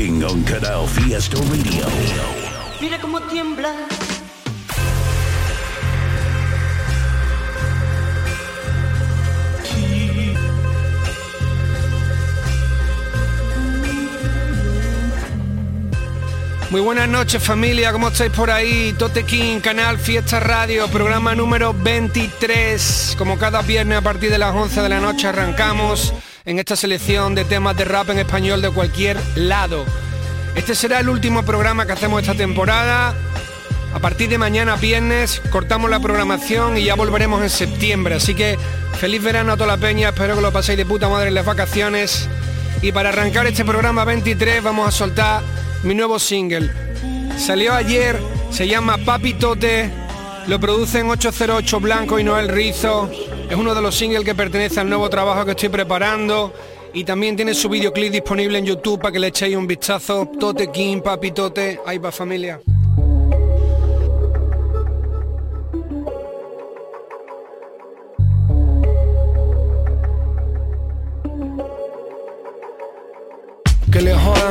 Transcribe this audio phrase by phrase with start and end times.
[0.00, 1.84] King on Canal Fiesta Radio.
[2.80, 3.70] Mira cómo tiembla.
[16.70, 18.94] Muy buenas noches familia, ¿cómo estáis por ahí?
[18.98, 23.16] Tote King, Canal Fiesta Radio, programa número 23.
[23.18, 27.34] Como cada viernes a partir de las 11 de la noche arrancamos en esta selección
[27.34, 29.84] de temas de rap en español de cualquier lado.
[30.54, 33.14] Este será el último programa que hacemos esta temporada.
[33.94, 38.16] A partir de mañana viernes cortamos la programación y ya volveremos en septiembre.
[38.16, 38.58] Así que
[38.98, 41.46] feliz verano a toda la peña, espero que lo paséis de puta madre en las
[41.46, 42.28] vacaciones.
[42.82, 45.42] Y para arrancar este programa 23 vamos a soltar
[45.82, 46.70] mi nuevo single.
[47.38, 49.90] Salió ayer, se llama Papi Tote,
[50.46, 53.10] lo producen 808 Blanco y Noel Rizo.
[53.48, 56.52] Es uno de los singles que pertenece al nuevo trabajo que estoy preparando.
[56.92, 60.26] Y también tiene su videoclip disponible en YouTube para que le echéis un vistazo.
[60.38, 62.60] Tote King, Papi Tote, ahí va familia.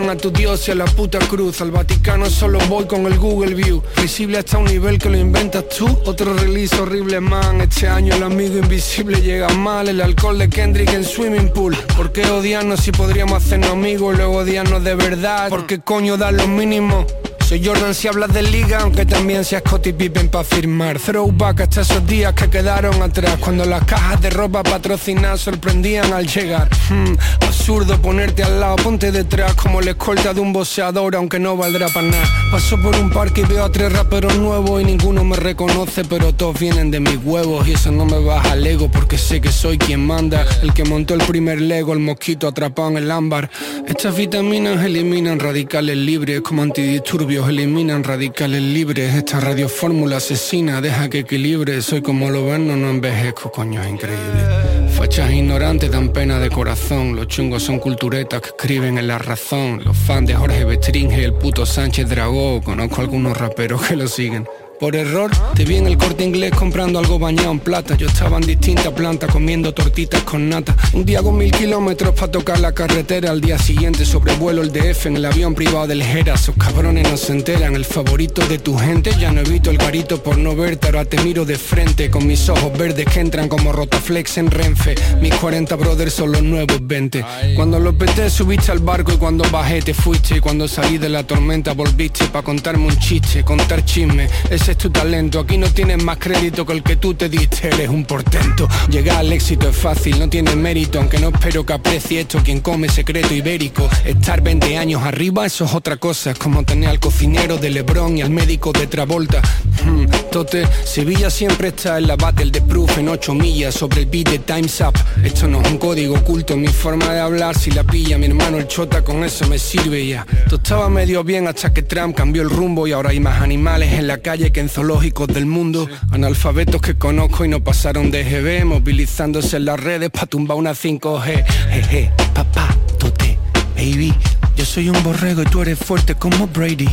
[0.08, 1.60] A tu Dios y a la puta cruz.
[1.62, 3.82] Al Vaticano solo voy con el Google View.
[4.02, 5.88] Visible hasta un nivel que lo inventas tú.
[6.06, 7.60] Otro release horrible, man.
[7.62, 9.90] Este año el amigo invisible llega mal.
[9.90, 11.76] El alcohol de Kendrick en swimming pool.
[11.98, 15.50] ¿Por qué odiarnos si podríamos hacernos amigos luego odiarnos de verdad?
[15.50, 17.06] ¿Por qué coño dar lo mínimo?
[17.50, 21.00] Soy Jordan si hablas de liga, aunque también seas Scottie Pippen para firmar.
[21.00, 26.28] Throwback hasta esos días que quedaron atrás, cuando las cajas de ropa patrocinadas sorprendían al
[26.28, 26.70] llegar.
[26.92, 31.58] Hmm, absurdo ponerte al lado, ponte detrás como la escolta de un boxeador, aunque no
[31.58, 32.24] valdrá para nada.
[32.52, 36.32] Paso por un parque y veo a tres raperos nuevos y ninguno me reconoce, pero
[36.36, 39.52] todos vienen de mis huevos y eso no me baja al ego porque sé que
[39.52, 40.46] soy quien manda.
[40.62, 43.50] El que montó el primer Lego, el mosquito atrapado en el ámbar.
[43.88, 49.16] Estas vitaminas eliminan radicales libres como antidisturbios eliminan radicales libres.
[49.16, 51.82] Esta radiofórmula asesina deja que equilibre.
[51.82, 54.90] Soy como lo ven, no, envejezco, coño, es increíble.
[54.90, 57.16] Fachas ignorantes dan pena de corazón.
[57.16, 59.82] Los chungos son culturetas que escriben en la razón.
[59.86, 62.62] Los fans de Jorge Bestringe el puto Sánchez Dragó.
[62.62, 64.46] Conozco algunos raperos que lo siguen.
[64.80, 67.98] Por error, te vi en el corte inglés comprando algo bañado en plata.
[67.98, 70.74] Yo estaba en distintas plantas comiendo tortitas con nata.
[70.94, 73.32] Un día con mil kilómetros para tocar la carretera.
[73.32, 76.36] Al día siguiente sobrevuelo el DF en el avión privado del Jera.
[76.36, 77.76] Esos cabrones no se enteran.
[77.76, 79.12] El favorito de tu gente.
[79.20, 80.88] Ya no evito el garito por no verte.
[80.88, 84.96] Ahora te miro de frente con mis ojos verdes que entran como rotaflex en Renfe.
[85.22, 87.26] Mis 40 brothers son los nuevos 20.
[87.54, 90.38] Cuando los peté subiste al barco y cuando bajé te fuiste.
[90.38, 94.30] Y cuando salí de la tormenta volviste para contarme un chiste, contar chisme.
[94.50, 95.40] Ese es tu talento.
[95.40, 98.68] Aquí no tienes más crédito que el que tú te diste, eres un portento.
[98.90, 102.62] Llegar al éxito es fácil, no tiene mérito, aunque no espero que aprecie esto quien
[102.62, 103.90] come secreto ibérico.
[104.06, 106.32] Estar 20 años arriba, eso es otra cosa.
[106.32, 109.42] Es como tener al cocinero de Lebron y al médico de Travolta.
[109.84, 114.06] Hmm, Tote, Sevilla siempre está en la battle de proof en 8 millas sobre el
[114.06, 114.98] beat de Time's Up.
[115.24, 118.58] Esto no es un código oculto, mi forma de hablar si la pilla mi hermano
[118.58, 120.26] el chota con eso me sirve ya.
[120.46, 123.94] Todo estaba medio bien hasta que Trump cambió el rumbo y ahora hay más animales
[123.94, 125.88] en la calle que en zoológicos del mundo.
[126.12, 130.72] Analfabetos que conozco y no pasaron de GB, movilizándose en las redes para tumbar una
[130.72, 131.46] 5G.
[131.46, 133.38] Jeje, papá, tote,
[133.76, 134.14] baby.
[134.56, 136.90] Yo soy un borrego y tú eres fuerte como Brady.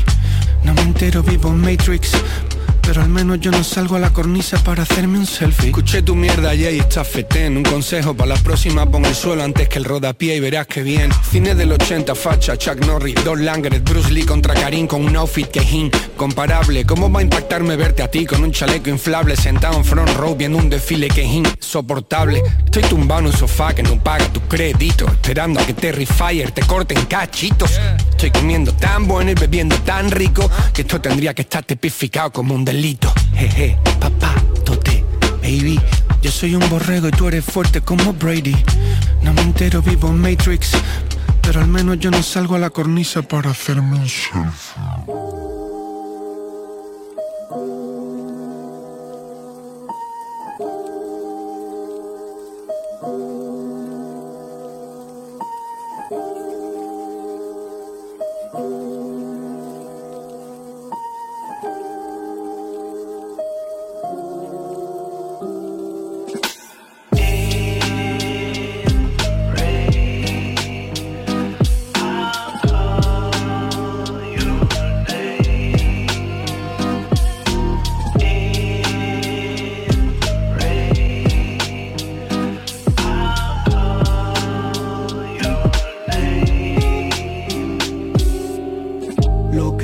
[0.62, 2.12] No me entero, vivo en Matrix.
[2.82, 5.70] Pero al menos yo no salgo a la cornisa para hacerme un selfie.
[5.70, 7.56] Escuché tu mierda ayer y está fetén.
[7.56, 10.84] Un consejo para la próxima, pon el suelo antes que el rodapié y verás que
[10.84, 11.10] bien.
[11.28, 15.48] Cine del 80, facha, Chuck Norris, Don Langret, Bruce Lee contra Karim con un outfit
[15.48, 15.72] que es
[16.16, 16.86] incomparable.
[16.86, 20.34] ¿Cómo va a impactarme verte a ti con un chaleco inflable sentado en front row
[20.34, 22.42] viendo un desfile que es insoportable?
[22.64, 26.52] Estoy tumbado en un sofá que no paga tu crédito, esperando a que Terry Fire
[26.52, 27.78] te corten cachitos.
[28.08, 32.54] Estoy comiendo tan bueno y bebiendo tan rico que esto tendría que estar tipificado como
[32.54, 33.12] un delito.
[33.34, 34.34] Jeje, papá,
[34.64, 35.04] tote,
[35.42, 35.78] baby.
[36.22, 38.56] Yo soy un borrego y tú eres fuerte como Brady.
[39.20, 40.70] No me entero, vivo en Matrix.
[41.42, 45.55] Pero al menos yo no salgo a la cornisa para hacerme un selfie.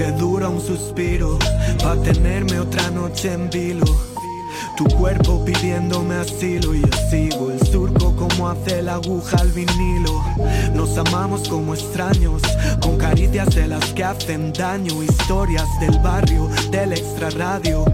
[0.02, 1.38] que dura un suspiro,
[1.80, 3.86] pa' tenerme otra noche en vilo.
[4.76, 10.24] Tu cuerpo pidiéndome asilo y yo sigo el surco como hace la aguja al vinilo.
[10.74, 12.42] Nos amamos como extraños,
[12.80, 17.84] con caricias de las que hacen daño, historias del barrio, del extrarradio,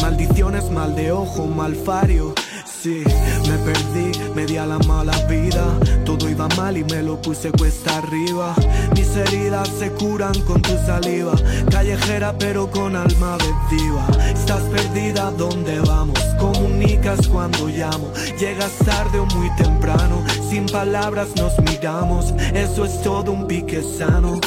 [0.00, 2.34] maldiciones mal de ojo, malfario.
[2.80, 3.02] Sí,
[3.48, 5.66] me perdí, me di a la mala vida.
[6.04, 8.54] Todo iba mal y me lo puse cuesta arriba.
[8.94, 11.32] Mis heridas se curan con tu saliva.
[11.72, 14.06] Callejera pero con alma de diva.
[14.32, 16.20] Estás perdida, ¿dónde vamos?
[16.38, 18.12] Comunicas cuando llamo.
[18.38, 20.22] Llegas tarde o muy temprano.
[20.48, 22.32] Sin palabras nos miramos.
[22.54, 24.38] Eso es todo un pique sano.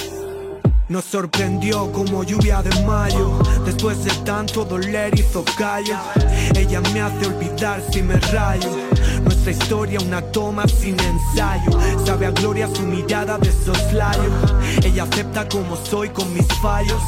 [0.91, 3.39] Nos sorprendió como lluvia de mayo.
[3.63, 5.97] Después de tanto doler hizo callo.
[6.53, 8.69] Ella me hace olvidar si me rayo.
[9.23, 11.71] Nuestra historia una toma sin ensayo.
[12.05, 14.31] Sabe a gloria su mirada de soslayo.
[14.83, 17.01] Ella acepta como soy con mis fallos.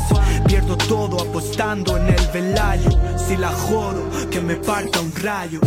[0.48, 2.90] Pierdo todo apostando en el velayo.
[3.18, 4.02] Si la jodo,
[4.32, 5.60] que me parta un rayo.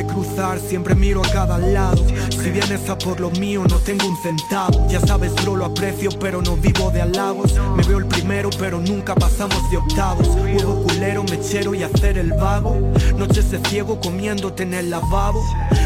[0.00, 2.02] Cruzar, siempre miro a cada lado.
[2.30, 4.86] Si vienes a por lo mío, no tengo un centavo.
[4.88, 7.54] Ya sabes, bro, lo aprecio, pero no vivo de halagos.
[7.76, 10.28] Me veo el primero, pero nunca pasamos de octavos.
[10.28, 12.92] Huevo culero, mechero y hacer el vago.
[13.16, 15.42] Noches de ciego comiéndote en el lavabo.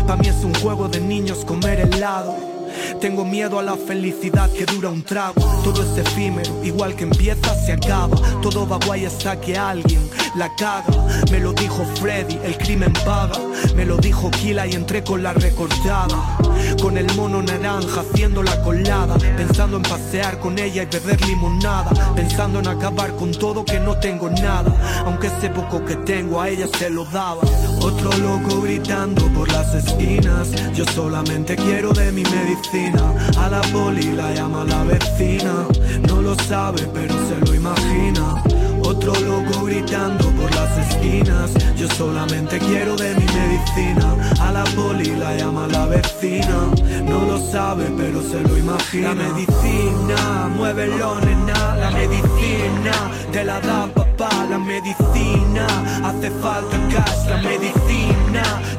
[0.07, 2.56] Pa' mí es un juego de niños comer helado.
[3.01, 5.41] Tengo miedo a la felicidad que dura un trago.
[5.63, 8.17] Todo es efímero, igual que empieza, se acaba.
[8.43, 10.85] Todo va guay hasta que alguien la caga.
[11.31, 13.39] Me lo dijo Freddy, el crimen paga.
[13.75, 16.39] Me lo dijo Kila y entré con la recortada.
[16.81, 19.17] Con el mono naranja haciendo la colada.
[19.37, 21.91] Pensando en pasear con ella y beber limonada.
[22.15, 24.73] Pensando en acabar con todo que no tengo nada.
[25.05, 27.43] Aunque ese poco que tengo a ella se lo daba.
[27.81, 30.49] Otro loco gritando por las esquinas.
[30.75, 32.66] Yo solamente quiero de mi medicina.
[32.67, 35.67] A la poli la llama la vecina.
[36.09, 38.43] No lo sabe, pero se lo imagina.
[38.83, 41.53] Otro loco gritando por las esquinas.
[41.77, 44.17] Yo solamente quiero de mi medicina.
[44.41, 46.59] A la poli la llama la vecina.
[47.05, 49.11] No lo sabe, pero se lo imagina.
[49.11, 51.77] La medicina, muévelo, nena.
[51.77, 52.95] La medicina
[53.31, 54.29] te la da papá.
[54.51, 55.67] La medicina
[56.03, 57.29] hace falta cash.
[57.29, 58.06] La medicina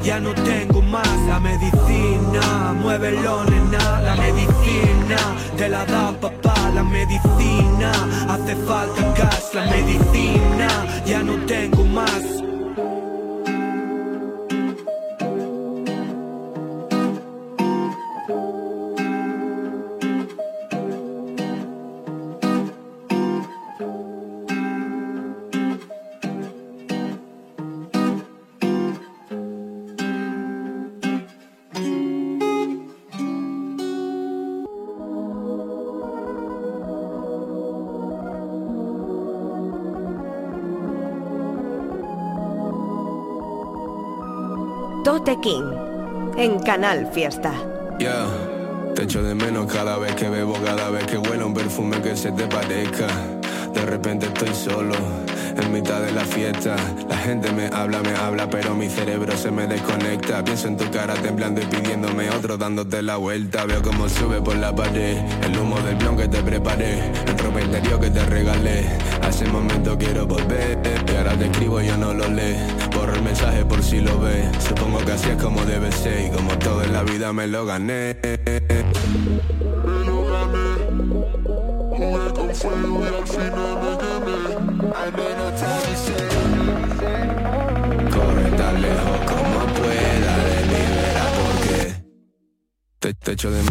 [0.02, 1.08] ya no tengo más.
[1.28, 4.00] La medicina, muévelo, nena.
[4.00, 5.18] La medicina
[5.56, 6.54] te la da papá.
[6.74, 7.92] La medicina
[8.28, 9.54] hace falta cash.
[9.54, 10.68] La medicina
[11.04, 12.37] ya no tengo más.
[45.28, 45.72] Tote King
[46.38, 47.52] en Canal Fiesta.
[47.98, 48.26] Yeah,
[48.94, 52.16] te echo de menos cada vez que bebo, cada vez que huelo un perfume que
[52.16, 53.37] se te parezca.
[53.74, 54.94] De repente estoy solo,
[55.56, 56.76] en mitad de la fiesta.
[57.08, 60.44] La gente me habla, me habla, pero mi cerebro se me desconecta.
[60.44, 63.64] Pienso en tu cara temblando y pidiéndome otro, dándote la vuelta.
[63.64, 67.60] Veo como sube por la pared, el humo del blon que te preparé, el ropa
[67.60, 68.86] interior que te regalé.
[69.28, 72.56] Ese momento quiero volver, y ahora te escribo y yo no lo lee.
[72.94, 74.46] Borro el mensaje por si lo ves.
[74.66, 77.66] Supongo que así es como debe ser, y como todo en la vida me lo
[77.66, 78.16] gané.
[88.10, 92.04] Corre tan lejos como pueda de mi vera porque
[92.98, 93.62] te, te echo de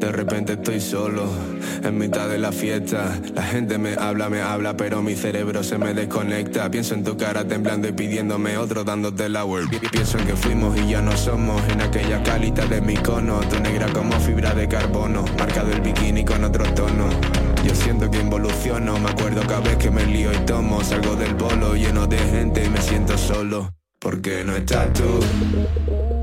[0.00, 1.24] De repente estoy solo,
[1.84, 3.20] en mitad de la fiesta.
[3.34, 6.70] La gente me habla, me habla, pero mi cerebro se me desconecta.
[6.70, 9.44] Pienso en tu cara temblando y pidiéndome otro, dándote la.
[9.44, 11.62] Pi- Pienso en que fuimos y ya no somos.
[11.68, 15.24] En aquella calita de mi cono, tu negra como fibra de carbono.
[15.38, 17.06] Marcado el bikini con otro tono.
[17.64, 20.82] Yo siento que involuciono, me acuerdo cada vez que me lío y tomo.
[20.82, 23.70] Salgo del bolo lleno de gente y me siento solo.
[23.98, 25.20] Porque no estás tú,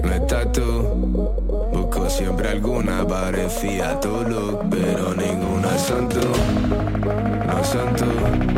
[0.03, 1.46] no estás tú.
[1.77, 8.05] Busco siempre alguna parecida a tu look, pero ninguna son tú, no son tú.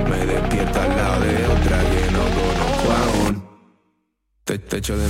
[0.09, 3.43] Me despierta al lado de otra que no conozco aún.
[4.45, 5.09] Te, te echo de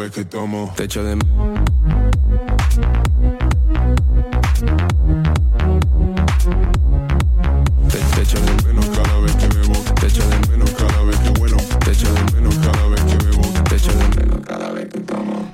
[0.00, 0.72] de que bebo.
[0.76, 1.02] Te echo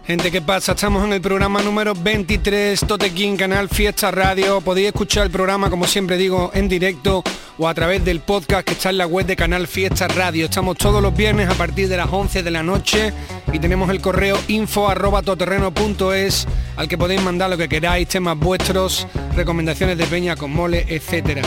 [0.07, 0.71] Gente, ¿qué pasa?
[0.71, 4.61] Estamos en el programa número 23, Tote King, Canal Fiesta Radio.
[4.61, 7.25] Podéis escuchar el programa, como siempre digo, en directo
[7.59, 10.45] o a través del podcast que está en la web de Canal Fiesta Radio.
[10.45, 13.13] Estamos todos los viernes a partir de las 11 de la noche
[13.53, 16.47] y tenemos el correo info arroba todoterreno.es
[16.77, 21.43] al que podéis mandar lo que queráis, temas vuestros, recomendaciones de peña con mole, etcétera.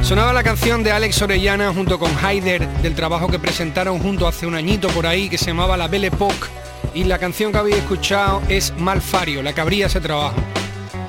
[0.00, 4.46] Sonaba la canción de Alex Orellana junto con Haider del trabajo que presentaron junto hace
[4.46, 6.48] un añito por ahí que se llamaba La Belle Époque
[6.94, 10.36] y la canción que habéis escuchado es Malfario, la que abría ese trabajo.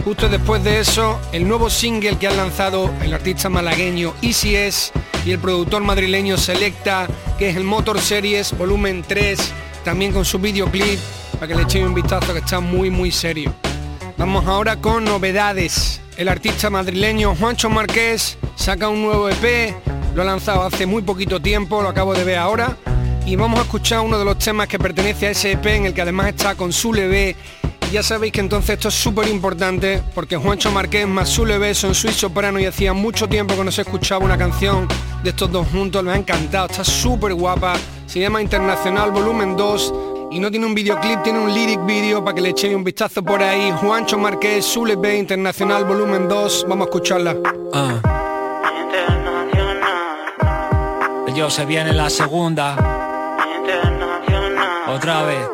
[0.03, 4.55] Justo después de eso, el nuevo single que han lanzado el artista malagueño Easy
[5.25, 9.39] y el productor madrileño Selecta, que es el Motor Series Volumen 3,
[9.83, 10.99] también con su videoclip,
[11.33, 13.53] para que le echéis un vistazo que está muy muy serio.
[14.17, 16.01] Vamos ahora con novedades.
[16.17, 19.75] El artista madrileño Juancho Marqués saca un nuevo EP,
[20.13, 22.77] lo ha lanzado hace muy poquito tiempo, lo acabo de ver ahora,
[23.25, 25.93] y vamos a escuchar uno de los temas que pertenece a ese EP en el
[25.93, 27.35] que además está con Sule B.
[27.91, 31.95] Ya sabéis que entonces esto es súper importante porque Juancho Marqués más Sule B son
[31.95, 34.87] Swiss Soprano y hacía mucho tiempo que no se escuchaba una canción
[35.23, 39.93] de estos dos juntos, me ha encantado, está súper guapa, se llama Internacional Volumen 2
[40.31, 43.23] y no tiene un videoclip, tiene un lyric video para que le echéis un vistazo
[43.23, 43.71] por ahí.
[43.71, 47.35] Juancho Marqués, Sule B Internacional Volumen 2, vamos a escucharla.
[47.73, 48.01] Ah.
[51.35, 52.94] Yo se viene la segunda.
[54.95, 55.49] Otra vez.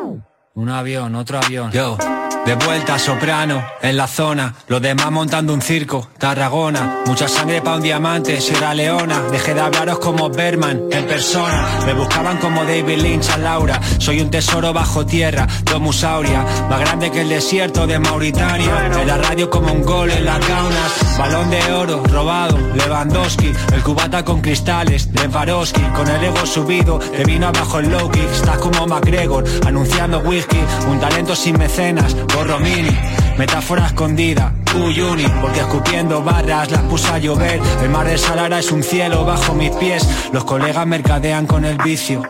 [0.54, 1.72] Un avión, otro avión.
[1.72, 1.96] Yo,
[2.44, 4.54] de vuelta soprano, en la zona.
[4.66, 7.02] Los demás montando un circo, Tarragona.
[7.06, 9.20] Mucha sangre pa' un diamante, Sierra Leona.
[9.30, 11.68] Dejé de hablaros como Berman, en persona.
[11.86, 13.80] Me buscaban como David Lynch a Laura.
[13.98, 16.44] Soy un tesoro bajo tierra, Domusauria.
[16.68, 18.90] Más grande que el desierto de Mauritania.
[19.00, 21.18] En la radio como un gol en las gaunas.
[21.18, 23.52] Balón de oro, robado, Lewandowski.
[23.72, 25.82] El cubata con cristales, Levaroski.
[25.94, 28.20] Con el ego subido, te vino abajo el Loki.
[28.20, 30.58] Estás como McGregor, anunciando whisky.
[30.88, 32.96] Un talento sin mecenas, gorro mini.
[33.38, 37.60] Metáfora escondida, Uyuni, porque escupiendo barras las puse a llover.
[37.82, 40.06] El mar de Salara es un cielo bajo mis pies.
[40.32, 42.22] Los colegas mercadean con el vicio.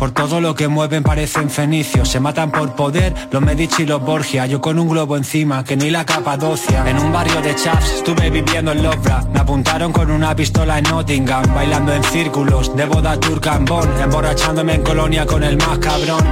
[0.00, 4.00] Por todo lo que mueven parecen fenicios Se matan por poder los Medici y los
[4.00, 7.96] Borgia Yo con un globo encima que ni la Capadocia En un barrio de chaps
[7.96, 12.86] estuve viviendo en Lovra Me apuntaron con una pistola en Nottingham Bailando en círculos de
[12.86, 16.24] boda turca en Bonn Emborrachándome en colonia con el más cabrón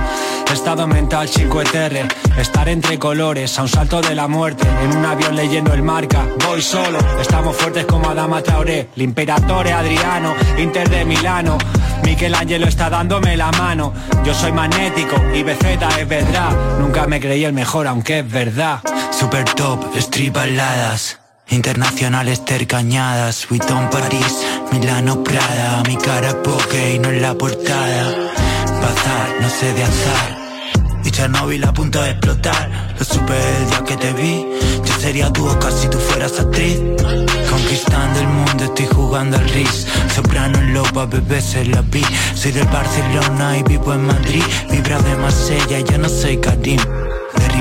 [0.52, 4.66] Estado mental 5ETR Estar entre colores a un salto de la muerte.
[4.82, 8.88] En un avión leyendo el marca Voy solo, estamos fuertes como Adama Traoré.
[8.96, 11.58] El imperatore Adriano, Inter de Milano.
[12.04, 13.92] Michelangelo está dándome la mano.
[14.24, 16.50] Yo soy magnético y BZ es verdad.
[16.78, 18.80] Nunca me creí el mejor aunque es verdad.
[19.10, 21.18] Super top, street baladas.
[21.50, 25.82] Internacionales tercañadas Vuitton París, Milano Prada.
[25.86, 28.14] Mi cara poke y no en la portada.
[28.80, 30.37] Bazar, no sé de azar
[31.08, 32.94] y Chernobyl a punto de explotar.
[32.98, 34.46] Lo supe el día que te vi.
[34.84, 36.78] Yo sería tu Oscar si tú fueras actriz.
[37.50, 42.04] Conquistando el mundo, estoy jugando al RIS Soprano en loba, bebé se la vi.
[42.34, 44.42] Soy del Barcelona y vivo en Madrid.
[44.70, 46.80] Vibra de Marsella, yo no soy Karim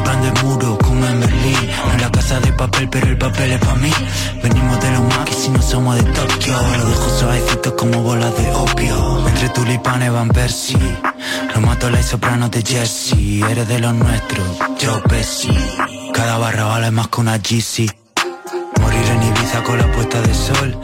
[0.09, 1.69] El muro como en Berlín.
[1.93, 3.91] En la casa de papel, pero el papel es pa' mí.
[4.41, 6.53] Venimos de los maquis si no somos de Tokio.
[6.77, 9.27] Lo dejo suavecito como bolas de opio.
[9.27, 10.77] Entre tulipanes van Percy.
[11.53, 13.41] Lo mato la soprano de Jesse.
[13.49, 14.47] Eres de los nuestros,
[14.79, 15.51] yo Bessie
[16.13, 17.93] Cada barra vale más que una GC
[18.81, 20.77] Morir en Ibiza con la puesta de sol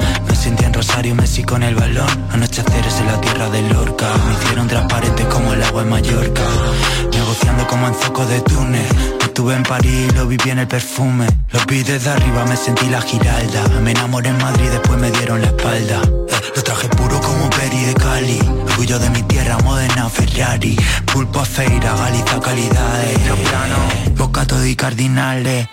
[1.03, 2.07] Rosario, Messi con el balón.
[2.31, 4.07] Anocheceres en la tierra de Lorca.
[4.25, 6.43] Me hicieron transparente como el agua en Mallorca.
[7.11, 8.85] Negociando como en zoco de túnel
[9.19, 11.27] Estuve en París, lo viví en el perfume.
[11.51, 13.67] Los vi desde arriba, me sentí la giralda.
[13.81, 16.01] Me enamoré en Madrid, después me dieron la espalda.
[16.03, 18.39] Eh, Lo traje puro como Peri de Cali.
[18.69, 20.77] Orgullo de mi tierra, Modena, Ferrari.
[21.11, 23.19] Pulpo a feira, Galiza, calidades.
[24.15, 25.67] Bocato y cardinales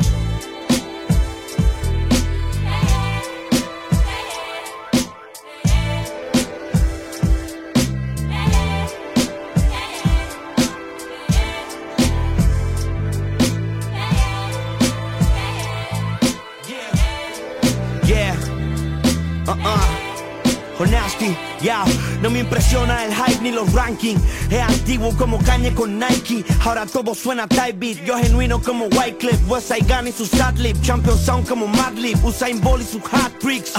[22.22, 24.20] no me impresiona el hype ni los rankings.
[24.50, 26.44] Es antiguo como Kanye con Nike.
[26.64, 28.04] Ahora todo suena type beat.
[28.04, 30.80] Yo genuino como Wycliffe, Westside Gun y su Sadlib.
[30.82, 32.22] Champion Sound como Madlib.
[32.24, 33.72] Usain Bolt y sus hat tricks.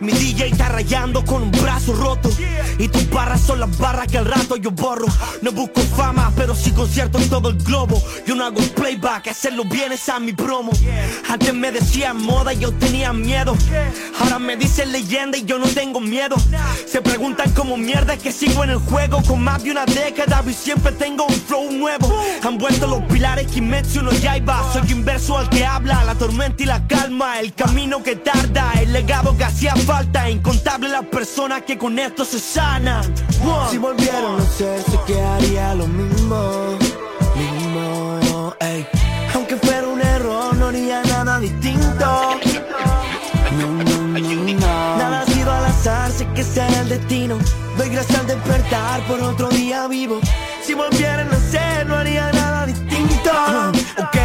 [0.00, 2.30] Mi DJ está rayando con un brazo roto.
[2.78, 5.06] Y tus barras son las barras que al rato yo borro.
[5.42, 8.02] No busco fama, pero sí concierto en todo el globo.
[8.26, 10.72] Yo no hago playback, hacerlo bien es a mi promo.
[11.28, 13.56] Antes me decían moda y yo tenía miedo.
[14.20, 16.36] Ahora me dicen leyenda y yo no tengo miedo.
[16.86, 20.42] Se preguntan cómo mierda es que sigo en el juego con más de una década
[20.46, 22.14] y siempre tengo un flow nuevo.
[22.42, 24.72] Han vuelto los pilares Kimetsu no Yaiba.
[24.72, 28.92] Soy inverso al que habla, la tormenta y la calma, el camino que tarda, el
[28.92, 30.28] legado que hacía falta.
[30.28, 33.02] Incontable las personas que con esto se sanan.
[33.70, 36.78] Si volvieron a ser, sé que haría lo mismo,
[37.34, 38.54] mismo.
[39.34, 42.45] Aunque fuera un error, no haría nada distinto.
[46.56, 47.38] Sea el destino.
[47.76, 50.20] Doy gracias al despertar por otro día vivo.
[50.62, 53.30] Si volvieran a ser, no haría nada distinto.
[53.98, 54.16] Ok,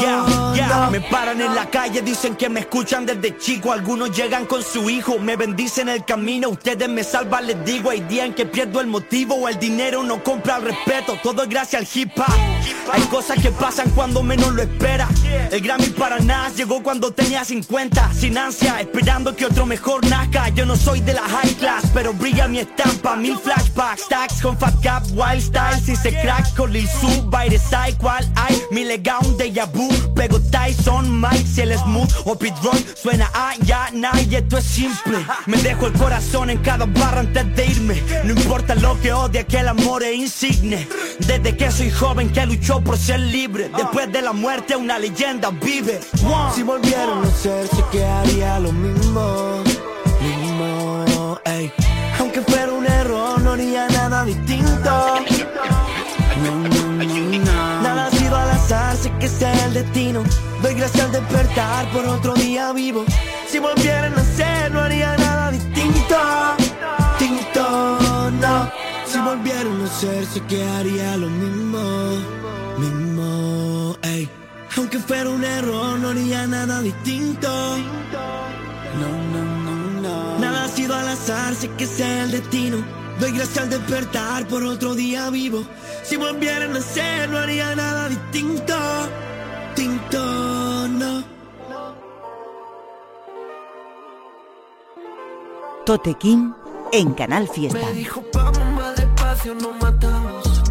[0.00, 0.88] ya, ya.
[0.90, 3.72] Me paran en la calle, dicen que me escuchan desde chico.
[3.72, 6.48] Algunos llegan con su hijo, me bendicen el camino.
[6.48, 7.90] Ustedes me salvan, les digo.
[7.90, 11.18] Hay días en que pierdo el motivo o el dinero no compra el respeto.
[11.22, 12.24] Todo es gracias al hip hop.
[12.90, 15.08] Hay cosas que pasan cuando menos lo espera.
[15.50, 18.12] El Grammy para nada llegó cuando tenía 50.
[18.14, 20.48] Sin ansia, esperando que otro mejor nazca.
[20.50, 23.16] Yo no soy de la high class, pero brilla mi estampa.
[23.16, 25.80] Mil flashbacks, stacks con Fat Cap, Wild Style.
[25.84, 28.62] Si se crack con Lil Su, Baile Sai, cual hay.
[28.70, 29.88] Mi legado un déjà vu.
[30.14, 34.64] Pego Tyson, Si el smooth o Pit Rock suena a ya, na, y esto es
[34.64, 35.18] simple.
[35.46, 38.02] Me dejo el corazón en cada barra antes de irme.
[38.24, 40.86] No importa lo que odie, que el amor es insigne.
[41.18, 43.68] Desde que soy joven que luchó por ser libre.
[43.76, 46.00] Después de la muerte, una leyenda vive.
[46.54, 49.64] Si volvieron a ser, sé que haría lo mismo,
[50.20, 51.38] mismo.
[52.20, 55.14] Aunque fuera un error, no haría nada distinto.
[58.68, 60.22] Sé que sea el destino.
[60.62, 63.02] Doy gracias al despertar por otro día vivo.
[63.48, 66.16] Si volvieran a ser, no haría nada distinto.
[67.18, 67.98] Distinto,
[68.42, 68.70] no.
[69.06, 71.80] Si volvieran a ser, sé que haría lo mismo,
[72.76, 74.28] mismo, ey.
[74.76, 77.48] Aunque fuera un error, no haría nada distinto.
[79.00, 80.38] No, no, no, no.
[80.40, 82.84] Nada ha sido al azar, sé que sea el destino.
[83.18, 85.64] Doy gracias al despertar por otro día vivo.
[86.08, 88.74] Si volvieran a ser, no haría nada distinto.
[89.76, 91.22] Distinto, no.
[95.84, 96.52] Tote King
[96.92, 97.78] en Canal Fiesta.
[97.78, 100.62] Me dijo, vamos más despacio, no matamos.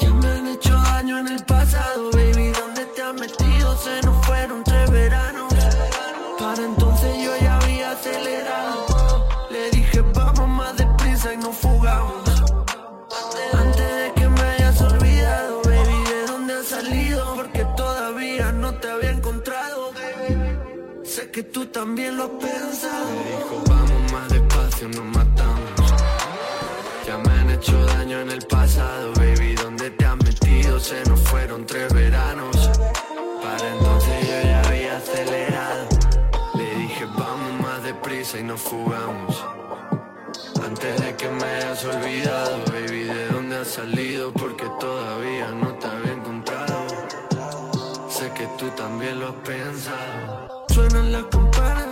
[0.00, 2.52] Ya me han hecho daño en el pasado, baby.
[2.52, 3.76] ¿Dónde te has metido?
[3.76, 5.52] Se nos fueron tres veranos.
[6.38, 8.57] Para entonces yo ya había acelerado.
[21.38, 23.06] Que tú también lo has pensado.
[23.10, 25.94] Me dijo, vamos más despacio, nos matamos.
[27.06, 29.54] Ya me han hecho daño en el pasado, baby.
[29.54, 30.80] ¿Dónde te has metido?
[30.80, 32.56] Se nos fueron tres veranos.
[33.40, 35.88] Para entonces yo ya había acelerado.
[36.54, 39.44] Le dije, vamos más deprisa y nos fugamos.
[40.66, 44.32] Antes de que me hayas olvidado, baby, ¿de dónde has salido?
[44.32, 46.27] Porque todavía no te había.
[48.34, 50.64] Que tú también lo has pensado.
[50.68, 51.88] Suenan las campanas,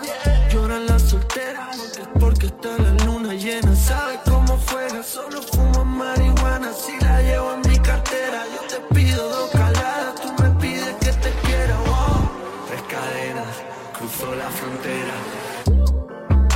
[0.53, 1.77] lloran las solteras.
[2.21, 5.03] Porque está la luna llena, sabe cómo juega.
[5.03, 8.45] Solo fuma marihuana, si la llevo en mi cartera.
[8.55, 11.77] Yo te pido dos caladas, tú me pides que te quiera.
[12.69, 13.57] Tres cadenas,
[13.99, 15.15] cruzó la frontera.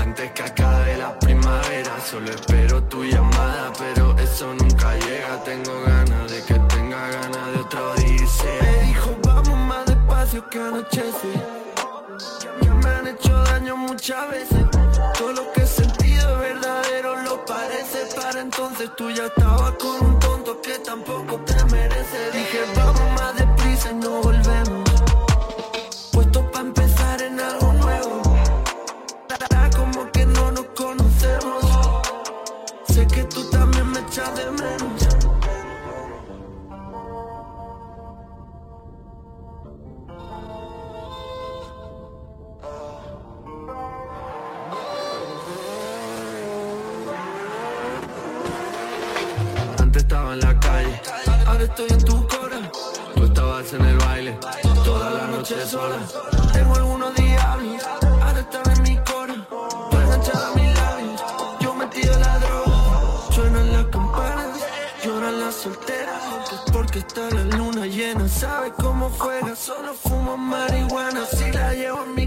[0.01, 5.43] Antes que acabe la primavera, solo espero tu llamada, pero eso nunca llega.
[5.43, 8.69] Tengo ganas de que tenga ganas de otra odisea.
[10.51, 11.33] Que anochece.
[12.61, 14.65] Ya me han hecho daño muchas veces.
[15.17, 18.07] Todo lo que he sentido es verdadero, lo parece.
[18.17, 21.39] Para entonces tú ya estabas con un tonto que tampoco
[51.64, 52.70] estoy en tu cora.
[53.14, 54.38] Tú estabas en el baile,
[54.85, 55.96] toda la noche sola.
[56.53, 59.35] Tengo algunos diablos, ahora están en mi cora.
[59.90, 61.23] Tú enganchada a mis labios,
[61.61, 63.33] yo metido en la droga.
[63.33, 64.59] Suenan las campanas,
[65.05, 66.23] lloran las solteras.
[66.73, 69.55] Porque está la luna llena, sabes cómo juega.
[69.55, 72.19] Solo fumo marihuana, si la llevo en mi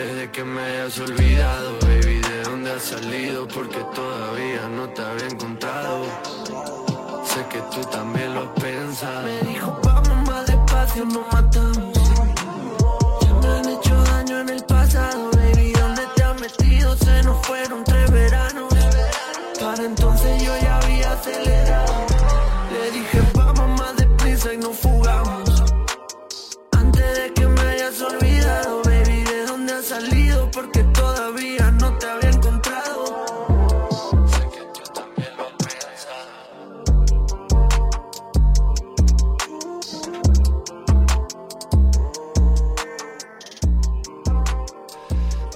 [0.00, 5.02] Antes de que me hayas olvidado, baby, de dónde has salido, porque todavía no te
[5.02, 6.04] había encontrado.
[7.26, 9.26] Sé que tú también lo has pensado.
[9.26, 11.98] Me dijo, vamos más despacio, nos matamos.
[13.20, 16.96] Ya me han hecho daño en el pasado, baby, ¿dónde te has metido?
[16.96, 18.72] Se nos fueron tres veranos.
[19.60, 22.09] Para entonces yo ya había acelerado.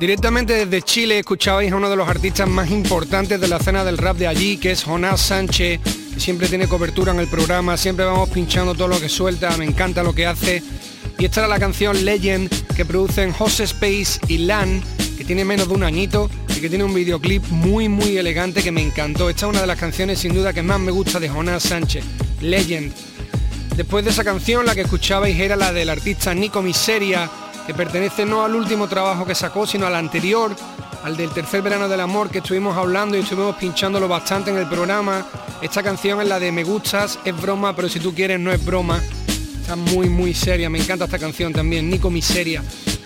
[0.05, 3.97] Directamente desde Chile escuchabais a uno de los artistas más importantes de la escena del
[3.97, 5.81] rap de allí, que es Jonás Sánchez,
[6.13, 9.65] que siempre tiene cobertura en el programa, siempre vamos pinchando todo lo que suelta, me
[9.65, 10.63] encanta lo que hace.
[11.19, 14.83] Y esta era la canción Legend que producen Jose Space y Lan,
[15.17, 18.73] que tiene menos de un añito y que tiene un videoclip muy muy elegante que
[18.73, 19.31] me encantó.
[19.31, 22.05] Esta es una de las canciones sin duda que más me gusta de Jonás Sánchez,
[22.43, 22.93] Legend.
[23.75, 27.31] Después de esa canción la que escuchabais era la del artista Nico Miseria,
[27.67, 30.55] que pertenece no al último trabajo que sacó, sino al anterior,
[31.03, 34.67] al del tercer verano del amor que estuvimos hablando y estuvimos pinchándolo bastante en el
[34.67, 35.27] programa.
[35.63, 38.65] Esta canción es la de Me gustas, es broma, pero si tú quieres no es
[38.65, 39.03] broma.
[39.61, 42.63] Está muy muy seria, me encanta esta canción también, Nico Miseria.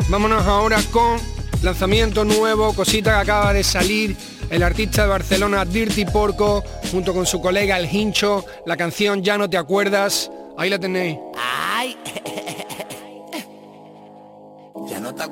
[0.08, 1.18] Vámonos ahora con
[1.62, 4.16] lanzamiento nuevo, cosita que acaba de salir.
[4.50, 9.36] El artista de Barcelona Dirty Porco, junto con su colega El Hincho, la canción Ya
[9.36, 10.30] no te acuerdas.
[10.56, 11.18] Ahí la tenéis.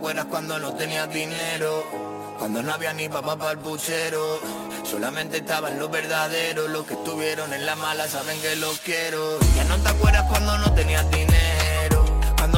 [0.06, 1.84] Acuerdas cuando no tenías dinero,
[2.38, 4.38] cuando no había ni papá para el puchero.
[4.84, 9.40] Solamente estaban los verdaderos, los que estuvieron en la mala saben que los quiero.
[9.56, 11.45] Ya no te acuerdas cuando no tenías dinero,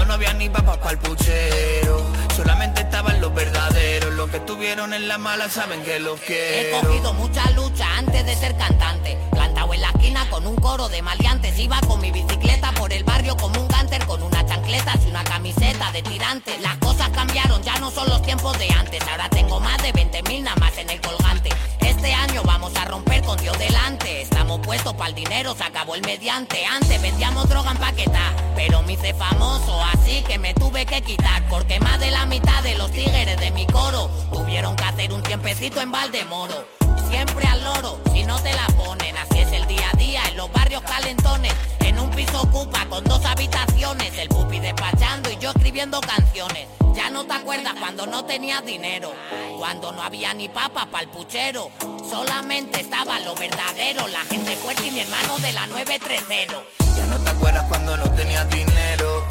[0.08, 2.02] no había ni papá para el puchero.
[2.34, 6.80] Solamente estaban los verdaderos, los que estuvieron en la mala saben que los He quiero.
[6.80, 9.18] cogido mucha lucha antes de ser cantante.
[9.30, 11.58] Plantado en la esquina con un coro de maleantes.
[11.58, 15.24] Iba con mi bicicleta por el barrio como un gánter con una chancleta y una
[15.24, 16.58] camiseta de tirantes.
[16.62, 19.02] Las cosas cambiaron, ya no son los tiempos de antes.
[19.10, 21.50] Ahora tengo más de 20.000 nada más en el colgante.
[21.80, 24.22] Este año vamos a romper con Dios delante.
[24.22, 26.64] Estamos puestos para el dinero, se acabó el mediante.
[26.64, 31.46] Antes vendíamos droga en paqueta, pero me hice famoso, así que me tuve que quitar.
[31.48, 35.22] Porque más de la mitad de los tigres de mi coro tuvieron que hacer un
[35.22, 36.66] tiempecito en Valdemoro.
[37.10, 40.36] Siempre al loro, si no te la ponen, así es el día a día en
[40.36, 41.52] los barrios calentones.
[41.80, 46.68] En un piso ocupa con dos habitaciones, el pupi despachando y yo escribiendo canciones.
[46.94, 49.12] Ya no te acuerdas cuando no tenías dinero,
[49.58, 51.70] cuando no había ni papa para el puchero.
[52.10, 56.54] Solamente estaba lo verdadero, la gente fuerte y mi hermano de la 930.
[56.96, 59.24] Ya no te acuerdas cuando no tenías dinero,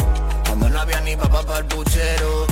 [0.77, 2.45] no había ni papá para el puchero.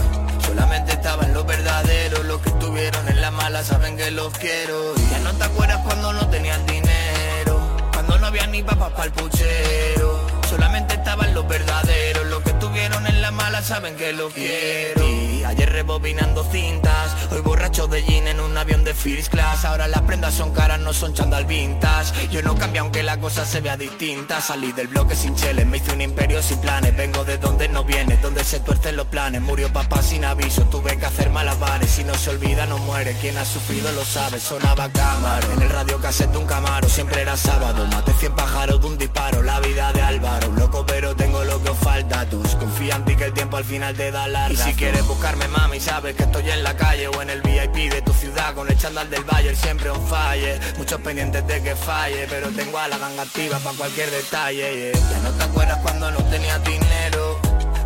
[0.48, 4.96] Solamente estaban los verdaderos, los que estuvieron en la mala saben que los quiero.
[5.12, 7.60] Ya no te acuerdas cuando no tenías dinero,
[7.94, 10.26] cuando no había ni papá para el puchero.
[10.50, 15.06] Solamente estaban los verdaderos, los que en la mala saben que los quiero.
[15.46, 19.64] Ayer rebobinando cintas, hoy borracho de gin en un avión de first class.
[19.64, 22.28] Ahora las prendas son caras, no son chandal vintage.
[22.30, 24.42] Yo no cambio aunque la cosa se vea distinta.
[24.42, 26.98] Salí del bloque sin cheles, me hice un imperio sin planes.
[26.98, 29.42] Vengo de donde no viene, donde se tuercen los planes.
[29.42, 31.92] Murió papá sin aviso, tuve que hacer malabares.
[31.92, 34.40] Si no se olvida no muere, quien ha sufrido lo sabe.
[34.40, 36.90] Sonaba cámara, en el radio cassette un camaro.
[36.90, 39.44] Siempre era sábado, maté 100 pájaros de un disparo.
[39.44, 42.26] La vida de Álvaro, loco pero tengo lo que os falta.
[42.26, 45.06] Tus confía en ti que el tiempo al final te da la Y si quieres
[45.06, 48.56] buscarme mami, sabes que estoy en la calle o en el VIP de tu ciudad
[48.56, 50.60] con el chandal del Valle, siempre on fire.
[50.78, 54.92] Muchos pendientes de que falle, pero tengo a la ganga activa para cualquier detalle.
[54.92, 55.12] yeah.
[55.12, 57.40] Ya no te acuerdas cuando no tenías dinero,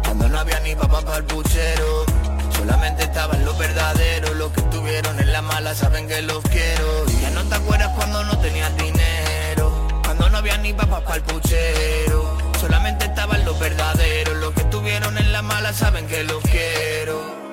[0.03, 2.05] cuando no había ni papá para el puchero.
[2.55, 7.05] Solamente estaban los verdaderos, los que estuvieron en la mala saben que los quiero.
[7.09, 11.17] Y ya no te acuerdas cuando no tenías dinero, cuando no había ni papá para
[11.17, 12.37] el puchero.
[12.59, 14.58] Solamente estaban los verdaderos, los
[14.89, 17.48] estuvieron en la mala saben que los quiero.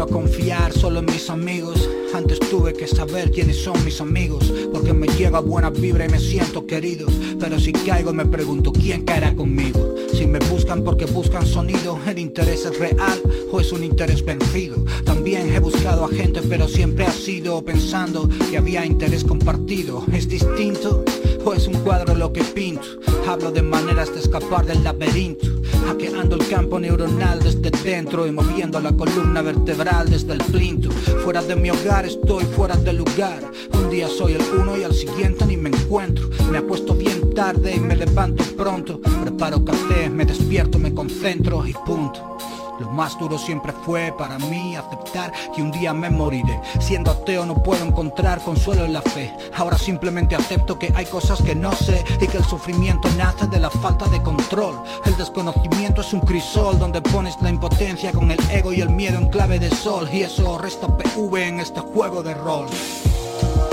[0.00, 1.86] A confiar solo en mis amigos.
[2.14, 6.18] Antes tuve que saber quiénes son mis amigos, porque me llega buena vibra y me
[6.18, 7.06] siento querido.
[7.38, 9.94] Pero si caigo me pregunto quién caerá conmigo.
[10.14, 13.20] Si me buscan porque buscan sonido, el interés es real
[13.52, 14.82] o es un interés vencido.
[15.04, 20.02] También he buscado a gente, pero siempre ha sido pensando que había interés compartido.
[20.14, 21.04] ¿Es distinto
[21.44, 22.86] o es un cuadro lo que pinto?
[23.28, 25.46] Hablo de maneras de escapar del laberinto,
[25.86, 30.90] hackeando el campo neuronal desde dentro y moviendo la columna vertebral desde el plinto.
[31.24, 33.40] Fuera de mi hogar estoy fuera de lugar.
[33.72, 36.28] Un día soy el uno y al siguiente ni me encuentro.
[36.50, 39.00] Me apuesto bien tarde y me levanto pronto.
[39.00, 42.38] Preparo café, me despierto, me concentro y punto.
[42.80, 46.58] Lo más duro siempre fue para mí aceptar que un día me moriré.
[46.78, 49.36] Siendo ateo no puedo encontrar consuelo en la fe.
[49.54, 53.60] Ahora simplemente acepto que hay cosas que no sé y que el sufrimiento nace de
[53.60, 54.82] la falta de control.
[55.04, 59.18] El desconocimiento es un crisol donde pones la impotencia con el ego y el miedo
[59.18, 60.08] en clave de sol.
[60.10, 62.66] Y eso resta PV en este juego de rol.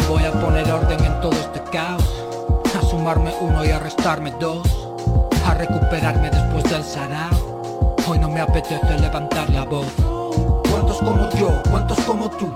[0.09, 2.03] Voy a poner orden en todo este caos.
[2.77, 4.67] A sumarme uno y a restarme dos.
[5.45, 7.46] A recuperarme después del sarao.
[8.09, 9.85] Hoy no me apetece levantar la voz.
[10.71, 11.61] ¿Cuántos como yo?
[11.69, 12.49] ¿Cuántos como tú?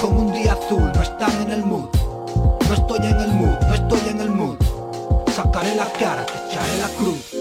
[0.00, 1.88] Con un día azul no están en el mood.
[2.68, 4.56] No estoy en el mood, no estoy en el mood.
[5.34, 7.39] Sacaré la cara, te echaré la cruz.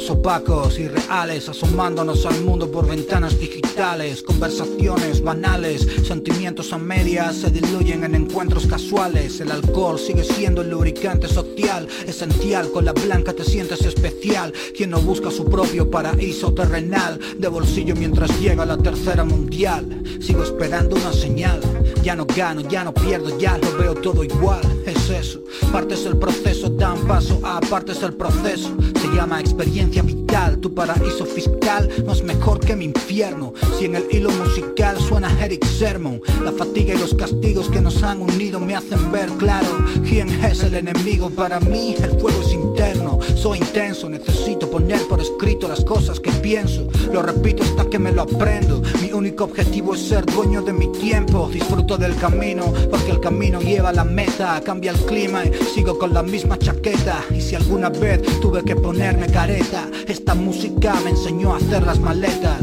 [0.00, 7.36] Tiempos opacos y reales, asomándonos al mundo por ventanas digitales, conversaciones banales, sentimientos a medias
[7.36, 9.40] se diluyen en encuentros casuales.
[9.40, 14.54] El alcohol sigue siendo el lubricante social, esencial, con la blanca te sientes especial.
[14.74, 20.02] Quien no busca su propio paraíso terrenal, de bolsillo mientras llega la tercera mundial.
[20.18, 21.60] Sigo esperando una señal,
[22.02, 24.62] ya no gano, ya no pierdo, ya lo veo todo igual.
[24.86, 28.74] Es eso, partes el proceso, dan paso a partes el proceso.
[28.98, 33.52] Se llama experiencia vital, tu paraíso fiscal no es mejor que mi infierno.
[33.78, 38.02] Si en el hilo musical suena Eric Sermon, la fatiga y los castigos que nos
[38.02, 39.68] han unido me hacen ver claro
[40.08, 41.30] quién es el enemigo.
[41.30, 46.30] Para mí el fuego es interno, soy intenso, necesito poner por escrito las cosas que
[46.30, 46.88] pienso.
[47.12, 48.82] Lo repito hasta que me lo aprendo.
[49.02, 51.50] Mi único objetivo es ser dueño de mi tiempo.
[51.52, 54.60] Disfruto del camino porque el camino lleva a la meta.
[54.64, 57.24] Cambia el clima y sigo con la misma chaqueta.
[57.34, 61.98] Y si alguna vez tuve que ponerme careta, esta música me enseñó a hacer las
[61.98, 62.60] maletas.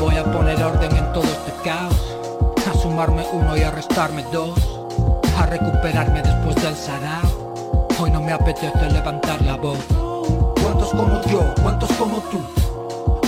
[0.00, 2.16] Voy a poner orden en todo este caos,
[2.70, 4.58] a sumarme uno y a restarme dos,
[5.36, 7.88] a recuperarme después del sarao.
[7.98, 9.78] Hoy no me apetece levantar la voz.
[10.62, 11.54] ¿Cuántos como yo?
[11.62, 12.40] ¿Cuántos como tú?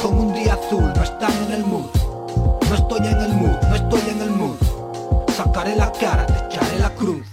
[0.01, 1.87] Con un día azul no están en el mood.
[2.68, 4.57] No estoy en el mood, no estoy en el mood.
[5.37, 7.32] Sacaré la cara, te echaré la cruz.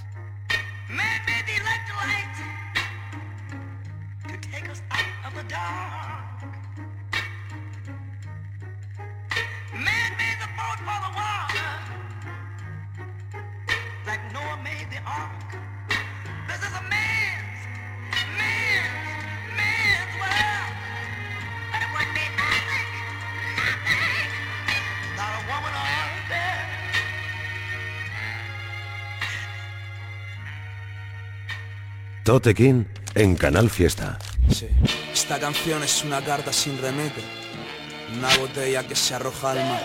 [32.29, 32.83] Tote King
[33.15, 34.19] en Canal Fiesta.
[34.51, 34.67] Sí,
[35.11, 37.23] esta canción es una carta sin remate,
[38.15, 39.81] una botella que se arroja al mar.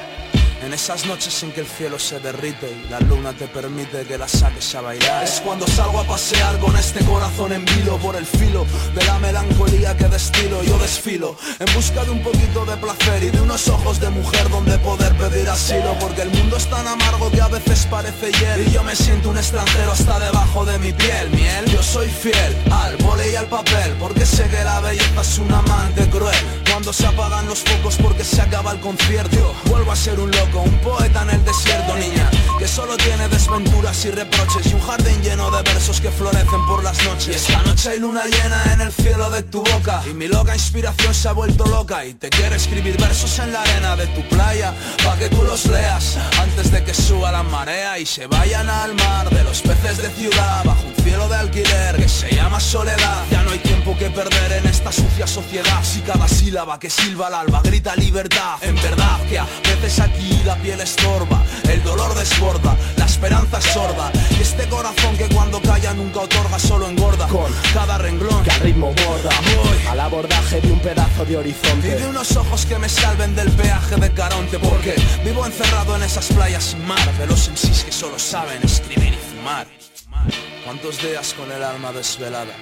[0.62, 4.16] En esas noches en que el cielo se derrite y la luna te permite que
[4.16, 5.24] la saques a bailar.
[5.24, 9.18] Es cuando salgo a pasear con este corazón en vilo por el filo De la
[9.18, 10.62] melancolía que destilo.
[10.62, 14.48] Yo desfilo En busca de un poquito de placer y de unos ojos de mujer
[14.48, 15.96] donde poder pedir asilo.
[16.00, 18.66] Porque el mundo es tan amargo que a veces parece hiel.
[18.66, 21.30] Y yo me siento un extranjero hasta debajo de mi piel.
[21.30, 23.94] Miel, yo soy fiel al mole y al papel.
[23.98, 28.24] Porque sé que la belleza es un amante cruel Cuando se apagan los focos porque
[28.24, 32.28] se acaba el concierto Vuelvo a ser un loco un poeta en el desierto, niña,
[32.58, 36.82] que solo tiene desventuras y reproches y un jardín lleno de versos que florecen por
[36.82, 37.28] las noches.
[37.28, 40.54] Y esta noche hay luna llena en el cielo de tu boca y mi loca
[40.54, 44.28] inspiración se ha vuelto loca y te quiere escribir versos en la arena de tu
[44.28, 48.68] playa pa que tú los leas antes de que suba la marea y se vayan
[48.68, 52.58] al mar de los peces de ciudad bajo un cielo de alquiler que se llama
[52.58, 53.24] soledad.
[53.30, 55.82] Ya no hay tiempo que perder en esta sucia sociedad.
[55.82, 60.40] Si cada sílaba que silba al alba grita libertad, en verdad que a veces aquí
[60.46, 64.10] la piel estorba, el dolor desborda, la esperanza es sorda.
[64.30, 67.28] Y este corazón que cuando calla nunca otorga, solo engorda.
[67.28, 71.88] Con cada renglón que al ritmo borda, voy al abordaje de un pedazo de horizonte.
[71.88, 76.02] Y de unos ojos que me salven del peaje de Caronte, porque vivo encerrado en
[76.02, 79.66] esas playas sin mar, de los MCs que solo saben escribir y fumar.
[80.64, 82.54] ¿Cuántos días con el alma desvelada?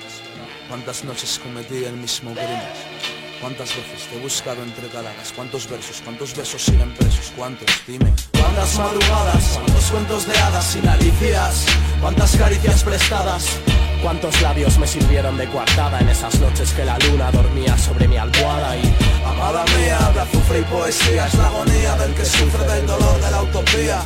[0.69, 3.22] ¿Cuántas noches cometí el mismo crimen?
[3.43, 5.33] ¿Cuántas veces te he buscado entre caladas?
[5.35, 6.01] ¿Cuántos versos?
[6.05, 7.33] ¿Cuántos besos siguen presos?
[7.37, 7.67] ¿Cuántos?
[7.89, 8.15] Dime.
[8.39, 9.59] ¿Cuántas madrugadas?
[9.59, 11.67] ¿Cuántos cuentos de hadas sin alicias?
[12.01, 13.59] ¿Cuántas caricias prestadas?
[14.01, 18.17] ¿Cuántos labios me sirvieron de coartada en esas noches que la luna dormía sobre mi
[18.17, 18.95] almohada y
[19.27, 23.31] Amada mía, de azufre y poesía es la agonía del que sufre del dolor de
[23.33, 24.03] la utopía.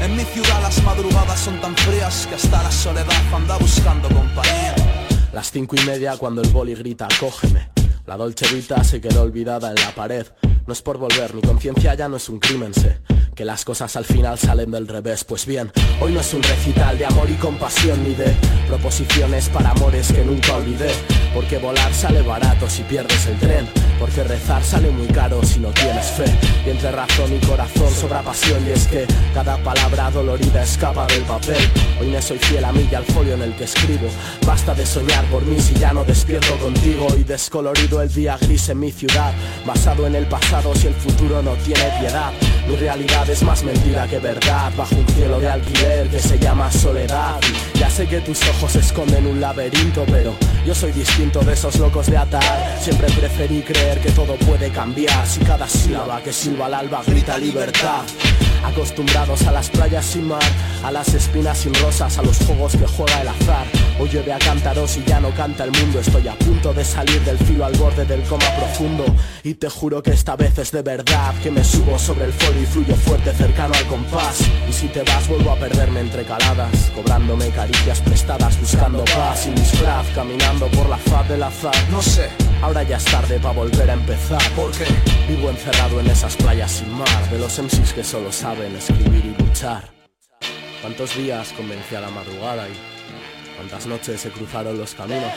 [0.00, 4.76] En mi ciudad las madrugadas son tan frías que hasta la soledad anda buscando compañía.
[5.32, 7.85] Las cinco y media cuando el boli grita, cógeme.
[8.06, 10.26] La Dolce Vita se quedó olvidada en la pared.
[10.66, 13.00] No es por volver, mi conciencia ya no es un crimen, sé
[13.36, 15.22] que las cosas al final salen del revés.
[15.22, 18.34] Pues bien, hoy no es un recital de amor y compasión ni de
[18.66, 20.90] proposiciones para amores que nunca olvidé.
[21.36, 23.68] Porque volar sale barato si pierdes el tren.
[24.00, 26.24] Porque rezar sale muy caro si no tienes fe.
[26.64, 31.20] Y entre razón y corazón sobra pasión y es que cada palabra dolorida escapa del
[31.24, 31.58] papel.
[32.00, 34.08] Hoy me soy fiel a mí y al folio en el que escribo.
[34.46, 38.70] Basta de soñar por mí si ya no despierto contigo y descolorido el día gris
[38.70, 39.34] en mi ciudad.
[39.66, 42.32] Basado en el pasado si el futuro no tiene piedad.
[42.66, 46.68] Mi realidad es más mentira que verdad Bajo un cielo de alquiler que se llama
[46.72, 47.38] soledad
[47.74, 50.34] Ya sé que tus ojos esconden un laberinto Pero
[50.66, 52.78] yo soy distinto de esos locos de atar.
[52.80, 55.26] Siempre preferí creer que todo puede cambiar.
[55.26, 58.02] Si cada sílaba que silba al alba grita libertad
[58.64, 60.42] Acostumbrados a las playas sin mar
[60.82, 63.66] A las espinas sin rosas, a los juegos que juega el azar.
[63.98, 66.00] Hoy llueve a cántaros y ya no canta el mundo.
[66.00, 69.04] Estoy a punto de salir del filo al borde del coma profundo.
[69.42, 72.60] Y te juro que esta vez es de verdad Que me subo sobre el foro
[72.60, 74.40] y fluyo fuerte cercano al compás.
[74.68, 79.50] Y si te vas vuelvo a perderme entre caladas Cobrándome caricias prestadas buscando paz Y
[79.50, 81.74] mis disfraz caminando por la faz del azar.
[81.90, 82.28] No sé,
[82.62, 84.42] ahora ya es tarde para volver a empezar.
[84.54, 84.84] Porque
[85.28, 89.42] vivo encerrado en esas playas sin mar De los MCs que solo saben escribir y
[89.42, 89.90] luchar
[90.80, 92.72] ¿Cuántos días convencí a la madrugada y
[93.56, 95.32] cuántas noches se cruzaron los caminos?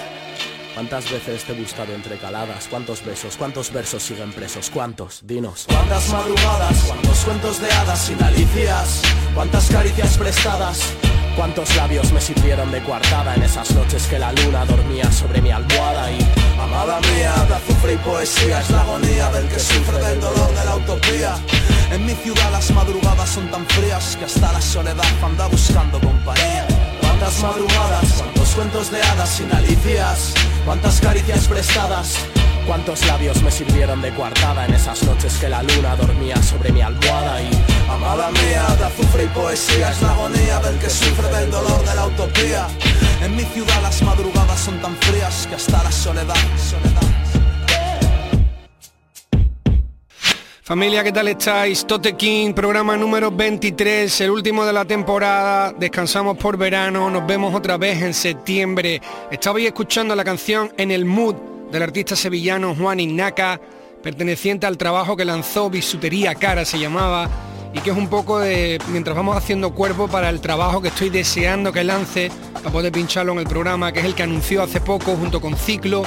[0.75, 2.67] ¿Cuántas veces te he buscado entre caladas?
[2.67, 3.35] ¿Cuántos besos?
[3.35, 4.69] ¿Cuántos versos siguen presos?
[4.69, 5.25] ¿Cuántos?
[5.25, 5.65] Dinos.
[5.67, 6.83] ¿Cuántas madrugadas?
[6.83, 9.01] ¿Cuántos cuentos de hadas sin alicias?
[9.33, 10.93] ¿Cuántas caricias prestadas?
[11.39, 15.51] ¿Cuántos labios me sirvieron de coartada en esas noches que la luna dormía sobre mi
[15.51, 16.19] almohada y
[16.59, 20.65] Amada mía, de azufre y poesía es la agonía del que sufre del dolor de
[20.65, 21.35] la utopía
[21.91, 26.67] En mi ciudad las madrugadas son tan frías que hasta la soledad anda buscando compañía
[26.99, 28.13] ¿Cuántas madrugadas?
[28.17, 30.33] ¿Cuántos cuentos de hadas sin alicias?
[30.65, 32.17] ¿Cuántas caricias prestadas?
[32.69, 36.81] ¿Cuántos labios me sirvieron de coartada en esas noches que la luna dormía sobre mi
[36.81, 37.49] almohada y
[37.89, 41.95] Amada mía, de azufre y poesía es la agonía del que sufre del dolor de
[41.95, 42.67] la utopía
[43.23, 47.01] En mi ciudad las madrugadas son tan frías que hasta la soledad, soledad
[50.61, 51.87] Familia, ¿qué tal estáis?
[51.87, 55.73] Tote King, programa número 23, el último de la temporada.
[55.73, 59.01] Descansamos por verano, nos vemos otra vez en septiembre.
[59.31, 63.59] Estabais escuchando la canción En el Mood del artista sevillano Juan Ignaca,
[64.01, 67.29] perteneciente al trabajo que lanzó Bisutería Cara, se llamaba,
[67.73, 71.09] y que es un poco de, mientras vamos haciendo cuerpo para el trabajo que estoy
[71.09, 74.81] deseando que lance, para poder pincharlo en el programa, que es el que anunció hace
[74.81, 76.03] poco junto con Ciclo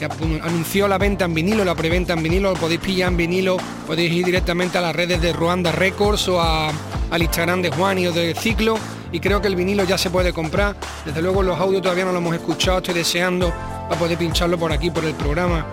[0.00, 3.58] que anunció la venta en vinilo, la preventa en vinilo, lo podéis pillar en vinilo,
[3.86, 8.06] podéis ir directamente a las redes de Ruanda Records o al Instagram de Juan y
[8.06, 8.78] o de Ciclo
[9.12, 10.74] y creo que el vinilo ya se puede comprar.
[11.04, 13.52] Desde luego los audios todavía no lo hemos escuchado, estoy deseando
[13.90, 15.66] para poder pincharlo por aquí, por el programa.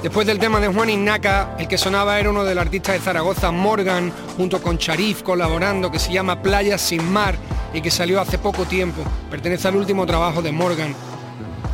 [0.00, 3.50] Después del tema de Juan Innaca, el que sonaba era uno del artista de Zaragoza,
[3.50, 7.34] Morgan, junto con Charif colaborando, que se llama Playas sin Mar
[7.74, 9.02] y que salió hace poco tiempo.
[9.28, 10.94] Pertenece al último trabajo de Morgan.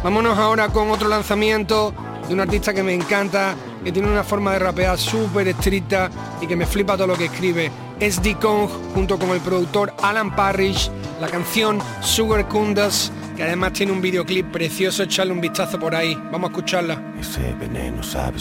[0.02, 1.92] Vámonos ahora con otro lanzamiento
[2.26, 6.46] de un artista que me encanta, que tiene una forma de rapear súper estricta y
[6.46, 7.70] que me flipa todo lo que escribe.
[8.00, 10.90] SD Kong junto con el productor Alan Parrish,
[11.20, 16.14] la canción Sugar Kundas, que además tiene un videoclip precioso, echarle un vistazo por ahí.
[16.30, 17.14] Vamos a escucharla.
[17.20, 18.38] Ese veneno sabe.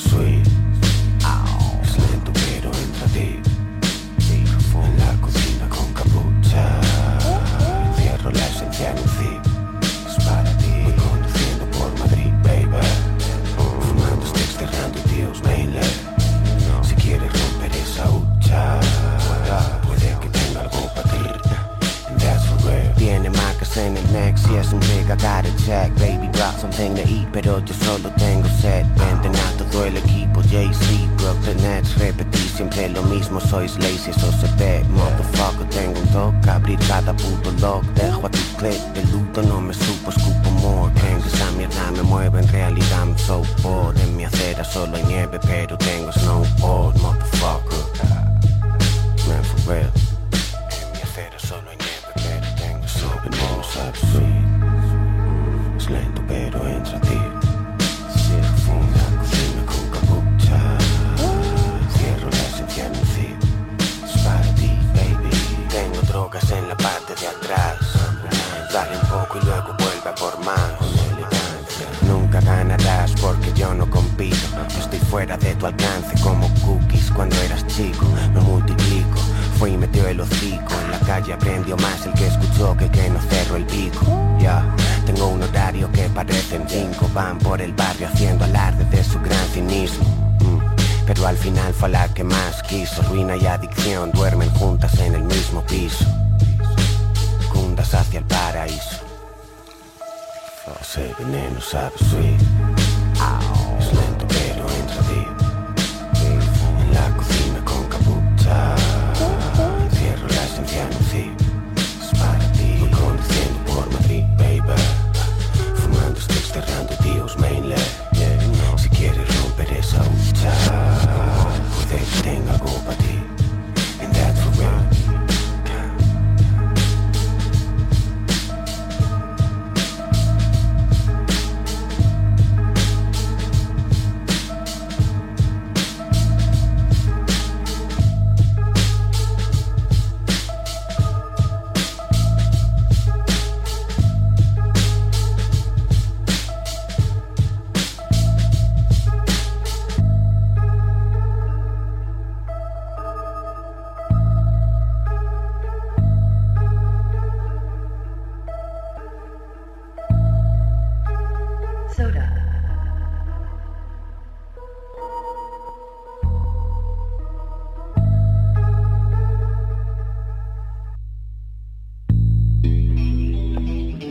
[24.74, 25.93] Un rig I got a check.
[25.95, 28.86] Baby brought something to eat pero yo solo tengo sed.
[28.97, 34.32] Venden a todo el equipo JC Brooklyn Nets Repetí siempre lo mismo sois lazy eso
[34.32, 34.84] se ve.
[34.89, 37.84] Motherfucker tengo un dog abrir cada puto log.
[37.93, 40.93] Dejo a tu clip de luto no me supo escupo more.
[40.93, 43.97] Que esa mierda me mueve en realidad I'm so bored.
[43.99, 48.30] En mi acera solo nieve pero tengo snowboard Motherfucker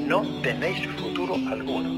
[0.07, 1.91] No tenéis futuro alguno,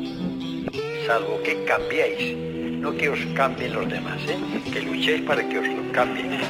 [1.06, 2.36] salvo que cambiéis,
[2.80, 4.38] no que os cambien los demás, ¿eh?
[4.72, 6.40] que luchéis para que os lo cambien.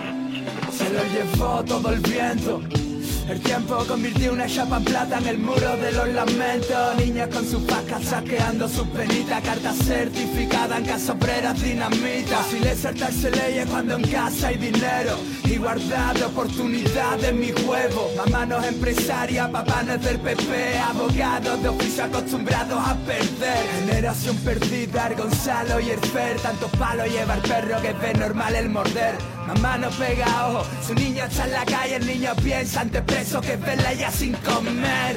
[0.70, 2.81] Se lo llevó todo el viento.
[3.28, 6.96] El tiempo convirtió una chapa en plata en el muro de los lamentos.
[6.96, 9.42] Niñas con sus pacas saqueando sus penitas.
[9.42, 12.36] Cartas certificadas en casa obreras dinamita.
[12.38, 15.16] Fácil saltarse leyes cuando en casa hay dinero.
[15.44, 18.10] Y guardar de oportunidad en mi huevo.
[18.16, 20.78] Mamá no es empresaria, papá no es del PP.
[20.78, 23.66] Abogados de oficio acostumbrados a perder.
[23.80, 26.38] Generación perdida, el Gonzalo y el Fer.
[26.40, 29.16] Tantos palos lleva el perro que ve normal el morder.
[29.46, 33.40] Mamá no pega ojo, su niño está en la calle, el niño piensa ante preso
[33.40, 35.16] que verla ya sin comer.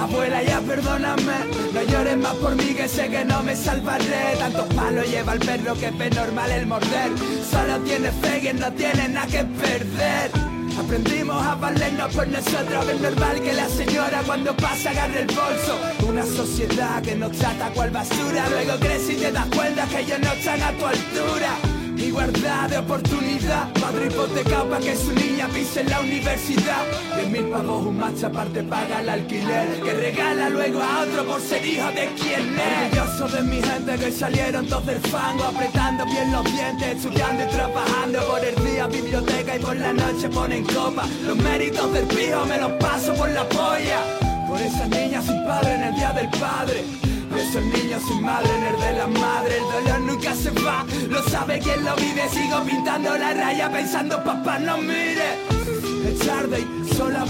[0.00, 1.38] Abuela, ya perdóname,
[1.74, 4.36] no llores más por mí que sé que no me salvaré.
[4.38, 7.10] Tantos palos lleva el perro que ve normal el morder.
[7.50, 10.30] Solo tiene fe él no tiene nada que perder.
[10.78, 15.78] Aprendimos a valernos por nosotros, es normal que la señora cuando pasa agarre el bolso.
[16.08, 20.20] Una sociedad que nos trata cual basura, luego creces y te das cuenta que ellos
[20.20, 21.77] no están a tu altura.
[21.98, 26.84] Igualdad de oportunidad, padre hipotecado para que su niña pise en la universidad.
[27.16, 31.40] Diez mil pavos un macho aparte paga el alquiler, que regala luego a otro por
[31.40, 32.98] ser hijo de quien es.
[32.98, 37.48] Orgulloso de mi gente que salieron todos del fango, apretando bien los dientes, estudiando y
[37.48, 41.04] trabajando por el día biblioteca y por la noche ponen copa.
[41.26, 44.00] Los méritos del pijo me los paso por la polla.
[44.48, 47.07] Por esas niñas sin padre en el día del padre.
[47.38, 49.58] Por esos niños sin madre en el de la madre.
[49.58, 52.28] El dolor nunca se va, lo sabe quien lo vive.
[52.30, 55.57] Sigo pintando la raya pensando papá no mire.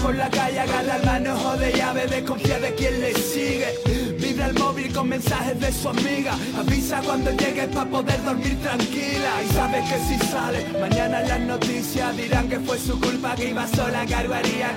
[0.09, 3.67] Por la calle agarra el manojo de llave, desconfía de quien le sigue.
[4.19, 6.33] Vibra el móvil con mensajes de su amiga.
[6.57, 9.31] Avisa cuando llegues para poder dormir tranquila.
[9.45, 13.67] Y sabes que si sale, mañana las noticias dirán que fue su culpa, que iba
[13.67, 14.15] sola, que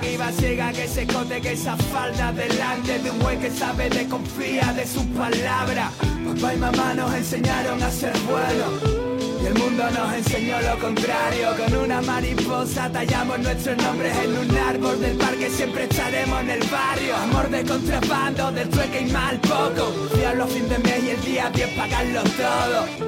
[0.01, 3.89] que iba ciega, que se esconde, que esa falda delante de un güey que sabe,
[3.89, 5.93] desconfía de sus palabras.
[6.27, 9.02] Papá y mamá nos enseñaron a ser buenos.
[9.45, 11.49] El mundo nos enseñó lo contrario.
[11.57, 16.63] Con una mariposa tallamos nuestros nombres en un árbol del parque Siempre estaremos en el
[16.69, 17.15] barrio.
[17.17, 20.15] Amor de contrabando, del trueque y mal poco.
[20.15, 23.07] Diablo fin de mes y el día 10 pagarlo todo.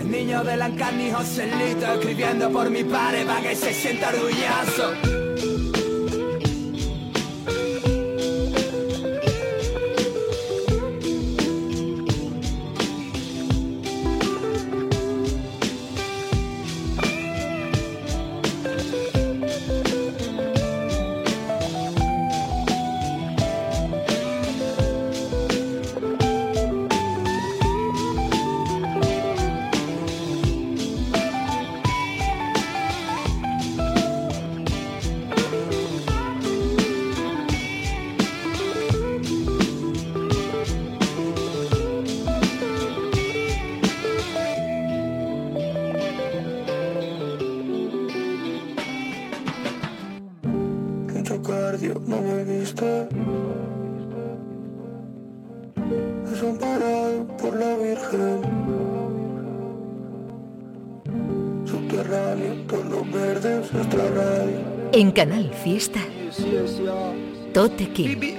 [0.00, 5.25] El niño de Lancani Joselito Escribiendo por mi padre para que se sienta orgulloso
[65.16, 66.00] Canal Fiesta.
[67.54, 68.35] Tote King.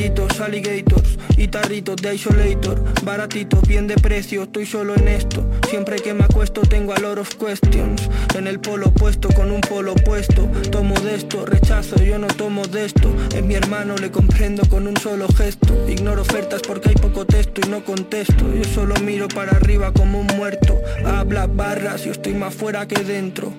[0.00, 2.82] Alligators y tarritos de isolator.
[3.04, 5.44] Baratitos, bien de precio, estoy solo en esto.
[5.68, 8.08] Siempre que me acuesto tengo a lot of questions.
[8.34, 10.48] En el polo opuesto con un polo opuesto.
[10.70, 13.14] Tomo de esto, rechazo, yo no tomo de esto.
[13.36, 15.86] Es mi hermano, le comprendo con un solo gesto.
[15.86, 18.54] Ignoro ofertas porque hay poco texto y no contesto.
[18.54, 20.80] Yo solo miro para arriba como un muerto.
[21.04, 23.52] Habla barras, yo estoy más fuera que dentro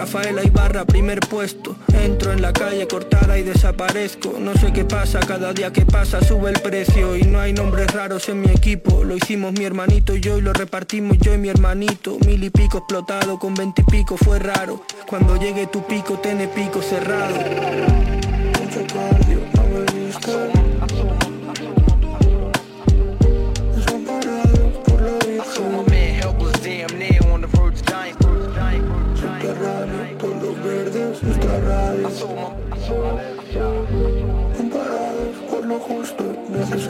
[0.00, 1.76] Rafaela Ibarra, primer puesto.
[1.92, 4.38] Entro en la calle cortada y desaparezco.
[4.40, 7.18] No sé qué pasa, cada día que pasa sube el precio.
[7.18, 9.04] Y no hay nombres raros en mi equipo.
[9.04, 12.16] Lo hicimos mi hermanito y yo y lo repartimos yo y mi hermanito.
[12.24, 14.82] Mil y pico explotado, con veintipico fue raro.
[15.06, 17.36] Cuando llegue tu pico, tiene pico cerrado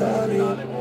[0.00, 0.79] y necesario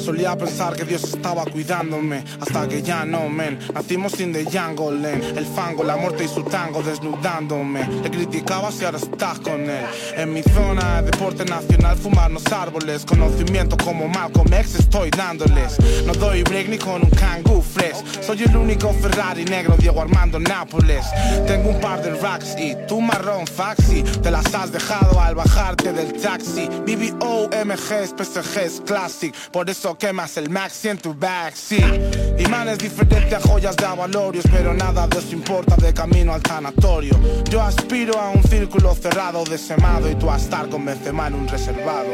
[0.00, 3.58] Solía pensar que Dios estaba cuidándome Hasta que ya no, men.
[3.74, 7.86] Nacimos sin the jungle, en El fango, la muerte y su tango desnudándome.
[8.02, 9.84] Le criticabas y ahora estás con él.
[10.16, 13.04] En mi zona, deporte nacional Fumarnos árboles.
[13.04, 15.76] Conocimiento como Malcolm X estoy dándoles.
[16.06, 17.96] No doy break ni con un kangoo fresh.
[18.22, 21.04] Soy el único Ferrari negro Diego Armando Nápoles.
[21.46, 24.02] Tengo un par de racks y tu marrón faxi.
[24.02, 26.68] Te las has dejado al bajarte del taxi.
[26.68, 29.34] BBO, MGs, PSGs, classic.
[29.50, 32.40] Por eso quemas el maxi en tu backseat.
[32.40, 37.18] Imanes diferentes a joyas de avalorios Pero nada de eso importa de camino al tanatorio
[37.50, 41.34] Yo aspiro a un círculo cerrado de semado Y tú a estar con Benzema en
[41.34, 42.08] un reservado.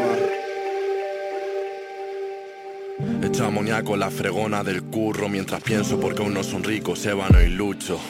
[3.23, 7.49] Echa amoníaco la fregona del curro Mientras pienso porque aún no son ricos Ébano y
[7.49, 8.01] Lucho.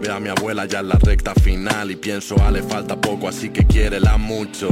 [0.00, 3.28] Ve a mi abuela ya en la recta final Y pienso, ah, le falta poco
[3.28, 4.68] así que quiérela mucho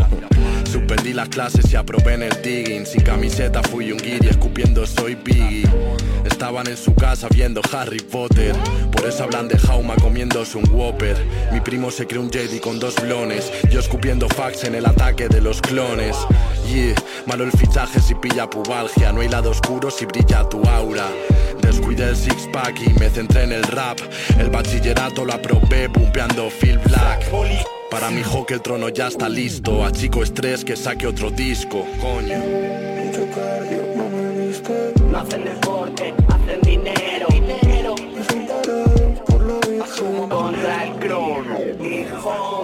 [0.74, 2.84] Suspendí las clases y aprobé en el digging.
[2.84, 5.68] Sin camiseta fui un guiri escupiendo soy Biggie.
[6.24, 8.56] Estaban en su casa viendo Harry Potter.
[8.90, 11.16] Por eso hablan de Jauma comiéndose un Whopper.
[11.52, 13.52] Mi primo se cree un Jedi con dos blones.
[13.70, 16.16] Yo escupiendo fax en el ataque de los clones.
[16.68, 19.12] Yeah, malo el fichaje si pilla pubalgia.
[19.12, 21.06] No hay lado oscuro si brilla tu aura.
[21.62, 24.00] Descuidé el six pack y me centré en el rap.
[24.40, 27.30] El bachillerato lo aprobé pumpeando Phil Black
[27.90, 31.86] Para mi que el trono ya está listo A chico estrés que saque otro disco,
[32.00, 37.26] coño Mucho cardio, no me viste No hacen deporte, hacen dinero.
[37.30, 37.94] dinero.
[38.14, 41.58] Desamparados por la Virgen Contra el crono.
[41.84, 42.54] Hijo.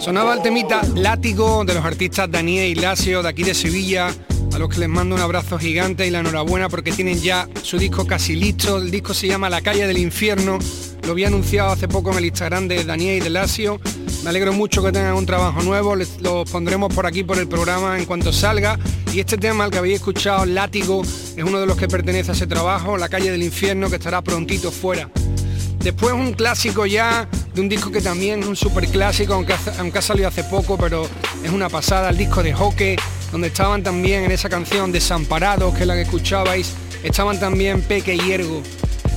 [0.00, 4.08] Sonaba el temita Látigo de los artistas Daniel y Lasio de aquí de Sevilla,
[4.60, 8.06] los que les mando un abrazo gigante y la enhorabuena porque tienen ya su disco
[8.06, 8.76] casi listo.
[8.76, 10.58] El disco se llama La calle del infierno.
[11.04, 13.80] Lo había anunciado hace poco en el Instagram de Daniel y de Lasio.
[14.22, 15.96] Me alegro mucho que tengan un trabajo nuevo.
[15.96, 18.78] Les, lo pondremos por aquí por el programa en cuanto salga.
[19.14, 22.34] Y este tema, el que habéis escuchado, Látigo, es uno de los que pertenece a
[22.34, 25.10] ese trabajo, La calle del infierno, que estará prontito fuera.
[25.78, 30.00] Después un clásico ya de un disco que también es un super clásico, aunque, aunque
[30.00, 31.08] ha salido hace poco, pero
[31.42, 32.96] es una pasada, el disco de Hockey,
[33.32, 38.14] donde estaban también en esa canción Desamparados, que es la que escuchabais, estaban también Peque
[38.14, 38.62] y Ergo.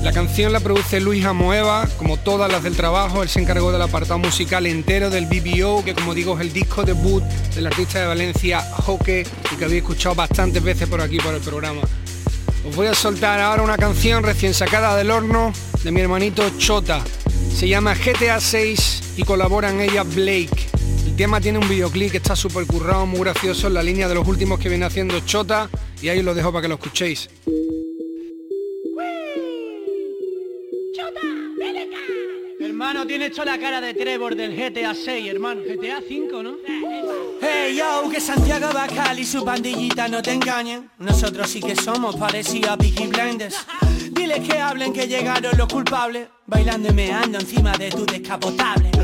[0.04, 3.82] La canción la produce Luis Amoeva, como todas las del trabajo, él se encargó del
[3.82, 7.24] apartado musical entero del BBO, que como digo es el disco debut
[7.56, 11.40] del artista de Valencia Hockey, y que habéis escuchado bastantes veces por aquí por el
[11.40, 11.82] programa.
[12.68, 15.54] Os voy a soltar ahora una canción recién sacada del horno
[15.84, 17.02] de mi hermanito Chota.
[17.56, 20.73] Se llama GTA 6 y colabora en ella Blake.
[21.14, 24.16] El tema tiene un videoclip que está súper currado, muy gracioso en la línea de
[24.16, 25.70] los últimos que viene haciendo Chota
[26.02, 27.30] y ahí os lo dejo para que lo escuchéis.
[32.60, 35.62] Hermano, tiene hecho la cara de Trevor del GTA 6, hermano.
[35.62, 36.56] GTA 5, ¿no?
[37.40, 40.90] Hey yo, que Santiago Bacal y su pandillita no te engañen.
[40.98, 43.68] Nosotros sí que somos parecidos a Peaky Blinders.
[44.10, 49.03] Diles que hablen que llegaron los culpables, bailando y meando encima de tu descapotable.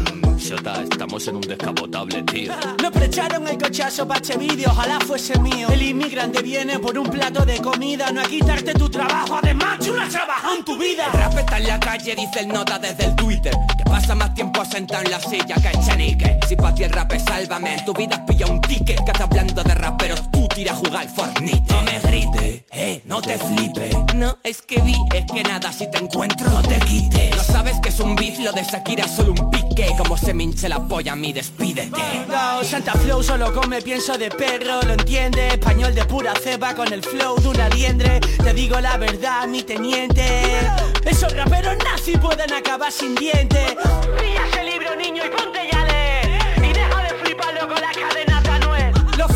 [0.51, 2.51] Estamos en un descapotable, tío.
[2.81, 5.67] Nos precharon el cochazo para este vídeo, ojalá fuese mío.
[5.69, 9.93] El inmigrante viene por un plato de comida, no a quitarte tu trabajo, además tú
[9.93, 11.05] no has trabajado en tu vida.
[11.05, 13.53] El rap está en la calle, dice el nota desde el Twitter.
[13.89, 16.39] Pasa más tiempo sentado en la silla que chenique.
[16.47, 18.85] Si pa' ti el rap es sálvame, en tu vida has pillado un ticket.
[18.85, 21.73] Que estás hablando de raperos, tú tira a jugar al Fortnite.
[21.73, 23.95] No me grites, eh, no te flipes.
[24.15, 27.35] no es que vi, Es que nada, si te encuentro, no te quites.
[27.35, 29.87] No sabes que es un beat, lo de Shakira es solo un pique.
[29.97, 32.01] Como se me hinche la polla a mí, despídete.
[32.27, 35.49] No, Santa Flow solo come pienso de perro, lo entiende.
[35.49, 38.19] Español de pura ceba con el flow de una liendre.
[38.19, 40.43] Te digo la verdad, mi teniente.
[41.05, 43.75] Esos raperos nazi pueden acabar sin dientes.
[44.17, 45.78] Pilla ese libro, niño, y ponte ya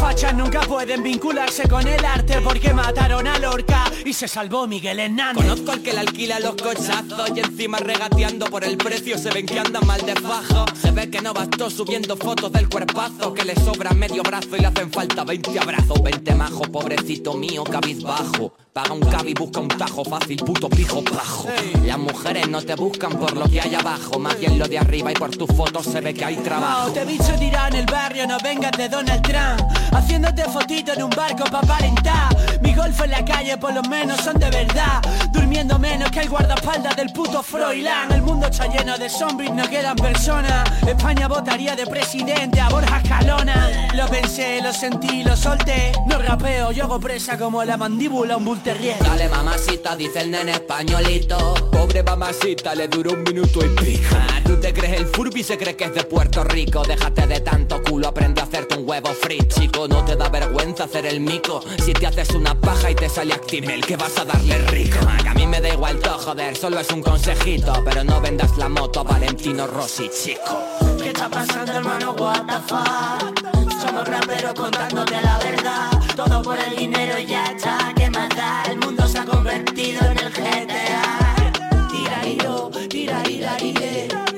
[0.03, 4.99] fachas nunca pueden vincularse con el arte porque mataron a Lorca y se salvó Miguel
[4.99, 5.45] Hernández.
[5.45, 9.45] Conozco al que le alquila los cochazos y encima regateando por el precio se ven
[9.45, 10.65] que andan mal de fajo.
[10.81, 14.59] Se ve que no bastó subiendo fotos del cuerpazo, que le sobra medio brazo y
[14.59, 16.03] le hacen falta 20 abrazos.
[16.03, 18.53] 20 majo, pobrecito mío, cabizbajo.
[18.73, 21.47] Paga un cab y busca un tajo fácil, puto pijo bajo.
[21.85, 25.11] Las mujeres no te buscan por lo que hay abajo, más bien lo de arriba
[25.11, 26.87] y por tus fotos se ve que hay trabajo.
[26.87, 30.93] No, te he dicho tirar en el barrio, no vengas de Donald Trump Haciéndote fotito
[30.93, 32.35] en un barco pa' aparentar
[32.73, 34.99] Mi golfo en la calle por lo menos son de verdad.
[35.31, 38.11] Durmiendo menos que el guardaespaldas del puto Froilán.
[38.11, 40.67] El mundo está lleno de zombies, no quedan personas.
[40.87, 43.89] España votaría de presidente a Borja Escalona.
[43.93, 45.91] Lo pensé, lo sentí, lo solté.
[46.07, 50.31] No rapeo, yo hago presa como la mandíbula un bull terrier Dale mamacita, dice el
[50.31, 51.53] nene españolito.
[51.71, 54.15] Pobre mamacita, le duró un minuto y pico.
[54.15, 56.81] Ah, ¿Tú te crees el Furby se cree que es de Puerto Rico?
[56.81, 60.85] Déjate de tanto culo, aprende a hacerte un huevo frito Chico, no te da vergüenza
[60.85, 61.63] hacer el mico.
[61.83, 65.29] Si te haces una paja y te sale Actimel, que vas a darle rico Que
[65.29, 68.69] a mí me da igual todo, joder, solo es un consejito Pero no vendas la
[68.69, 70.63] moto a Valentino Rossi, chico
[71.01, 72.11] ¿Qué está pasando hermano?
[72.13, 73.81] What the fuck?
[73.81, 78.63] Somos raperos contándote la verdad Todo por el dinero y ya está, ¿qué más da?
[78.71, 81.53] El mundo se ha convertido en el GTA
[81.91, 84.32] Tirariro, tirarilarire Tirariro,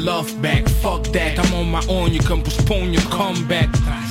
[0.00, 0.68] love back.
[0.82, 3.70] Fuck that, I'm on my own, you can postpone your comeback.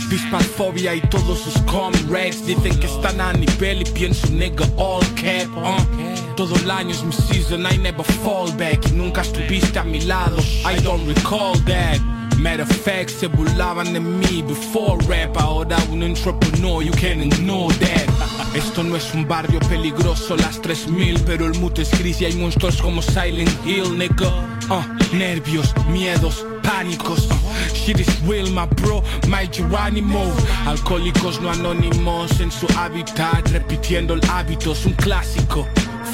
[0.10, 5.48] Dispanfobia y todos sus comrades dicen que están a nivel y pienso nigga all cap.
[5.58, 6.36] uh.
[6.36, 8.80] Todo el año es mi season, I never fall back.
[8.88, 12.00] Y nunca estuviste a mi lado, I don't recall that.
[12.38, 15.38] Matter of fact, se burlaban de mí before rap.
[15.38, 18.12] Ahora un entrepreneur, you can ignore that.
[18.56, 22.36] Esto no es un barrio peligroso, las 3000, pero el mute es gris y hay
[22.36, 24.30] monstruos como Silent Hill, nigga.
[24.70, 27.28] Uh, nervios, miedos, pánicos.
[27.32, 30.32] Uh, shit is real, my bro, my Geronimo.
[30.68, 35.68] Alcohólicos no anónimos en su hábitat, repitiendo el hábito, es un clásico.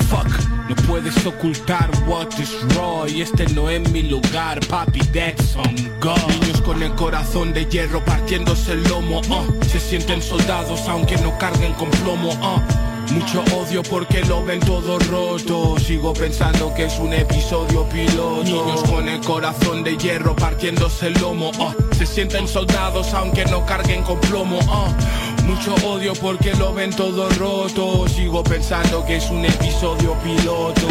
[0.10, 5.76] No puedes ocultar what is raw y este no es mi lugar, papi, that's on
[6.00, 6.18] God.
[6.30, 11.38] Niños con el corazón de hierro partiéndose el lomo, uh, se sienten soldados aunque no
[11.38, 12.90] carguen con plomo, uh.
[13.14, 18.84] Mucho odio porque lo ven todo roto Sigo pensando que es un episodio piloto Niños
[18.84, 21.96] con el corazón de hierro partiéndose el lomo uh.
[21.96, 25.29] Se sienten soldados aunque no carguen con plomo uh.
[25.50, 28.08] Mucho odio porque lo ven todo roto.
[28.08, 30.88] Sigo pensando que es un episodio piloto.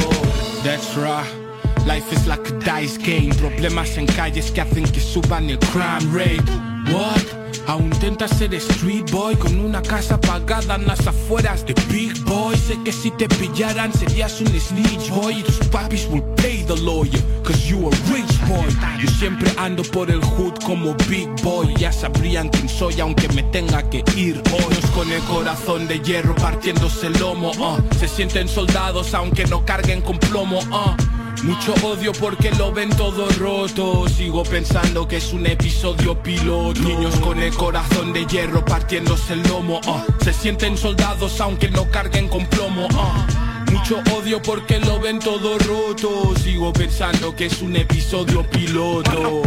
[0.64, 1.47] That's right
[1.88, 6.04] Life is like a dice game Problemas en calles que hacen que suban el crime
[6.12, 6.44] rate
[6.92, 7.24] What?
[7.66, 12.58] Aún intentas ser street boy con una casa pagada en las afueras de Big Boy
[12.58, 16.76] Sé que si te pillaran serías un snitch boy Y tus papis will pay the
[16.76, 18.68] lawyer Cause you a rich boy
[19.02, 23.44] Yo siempre ando por el hood como Big Boy Ya sabrían quién soy aunque me
[23.44, 27.80] tenga que ir hoy con el corazón de hierro partiéndose el lomo uh.
[27.98, 31.17] Se sienten soldados aunque no carguen con plomo uh.
[31.42, 34.08] Mucho odio porque lo ven todo roto.
[34.08, 36.80] Sigo pensando que es un episodio piloto.
[36.80, 40.04] Niños con el corazón de hierro partiéndose el lomo ah.
[40.22, 43.64] Se sienten soldados aunque no carguen con plomo ah.
[43.70, 46.34] Mucho odio porque lo ven todo roto.
[46.42, 49.42] Sigo pensando que es un episodio piloto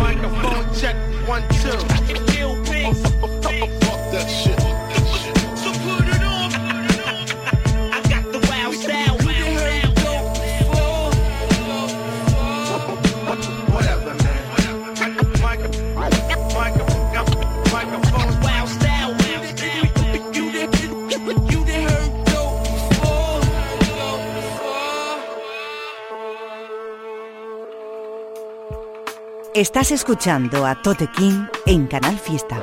[29.61, 32.59] Estás escuchando a Tote King en Canal Fiesta.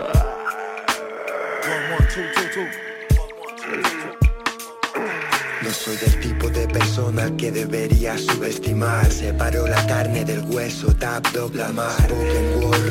[5.62, 11.24] No soy del tipo de persona que debería subestimar Separo la carne del hueso, tap
[11.54, 11.92] la mar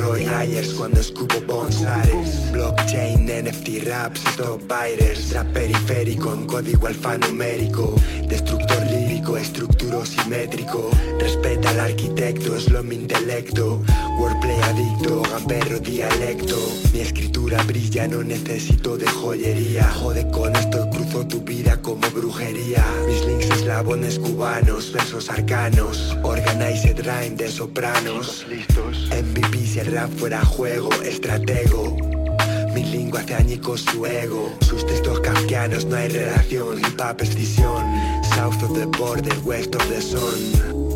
[0.08, 7.94] Spoken Ayers cuando escupo bonsares Blockchain, NFT raps, stop biters Trap periférico en código alfanumérico.
[8.30, 8.88] Destructor
[9.36, 10.90] estructuro simétrico.
[11.20, 13.82] Respeta al arquitecto, es lo mi intelecto.
[14.20, 16.56] Wordplay adicto, gamberro dialecto.
[16.94, 19.90] Mi escritura brilla, no necesito de joyería.
[19.90, 22.86] Jode con esto, cruzo tu vida como brujería.
[23.08, 26.16] Mis links eslabones cubanos, versos arcanos.
[26.24, 28.46] Organized rhyme de sopranos.
[28.48, 29.10] Listos.
[29.12, 32.17] MVP si el rap fuera juego, estratego
[32.78, 34.52] mi lengua hace su ego.
[34.62, 36.80] Sus textos kafkianos no hay relación.
[36.80, 37.36] Hip hop es
[38.36, 40.87] South of the border, west of the sun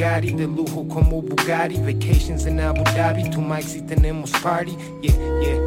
[0.00, 1.76] de lujo como Bugatti.
[1.76, 4.74] Vacations in Abu Dhabi, tu mics y tenemos party.
[5.02, 5.58] Yeah, yeah,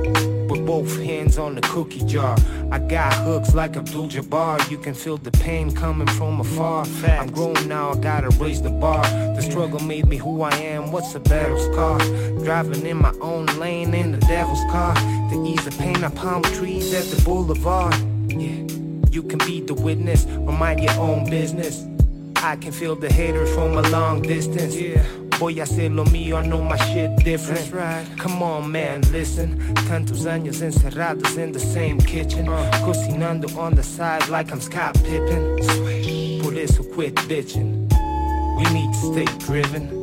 [0.50, 2.36] with both hands on the cookie jar.
[2.72, 4.72] I got hooks like Abdul Jabbar.
[4.72, 6.88] You can feel the pain coming from afar.
[7.06, 9.04] I'm grown now, I gotta raise the bar.
[9.36, 12.00] The struggle made me who I am, what's a battle scar?
[12.44, 14.96] Driving in my own lane in the devil's car.
[14.96, 17.94] To ease the pain, I palm trees at the boulevard.
[18.30, 18.66] Yeah,
[19.12, 21.86] you can be the witness or mind your own business
[22.44, 24.76] I can feel the haters from a long distance.
[24.76, 25.02] Yeah.
[25.40, 27.72] Voy a hacer lo mío, I know my shit different.
[27.72, 28.06] Right.
[28.18, 29.58] Come on, man, listen.
[29.88, 32.50] Tantos años encerrados in the same kitchen.
[32.50, 32.70] Uh.
[32.86, 35.58] Cocinando on the side like I'm Scott Pippen.
[36.44, 37.90] Por eso quit bitching.
[38.58, 40.03] We need to stay driven.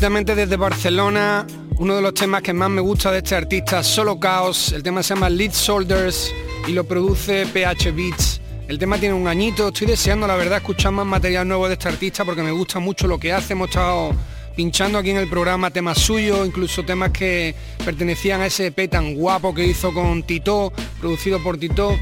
[0.00, 1.46] Directamente desde Barcelona,
[1.76, 5.02] uno de los temas que más me gusta de este artista, Solo Chaos, el tema
[5.02, 6.32] se llama Lead Shoulders
[6.66, 8.40] y lo produce PH Beats.
[8.66, 11.88] El tema tiene un añito, estoy deseando la verdad escuchar más material nuevo de este
[11.88, 14.14] artista porque me gusta mucho lo que hace, hemos estado
[14.56, 19.14] pinchando aquí en el programa temas suyos, incluso temas que pertenecían a ese EP tan
[19.14, 21.94] guapo que hizo con Tito, producido por Tito.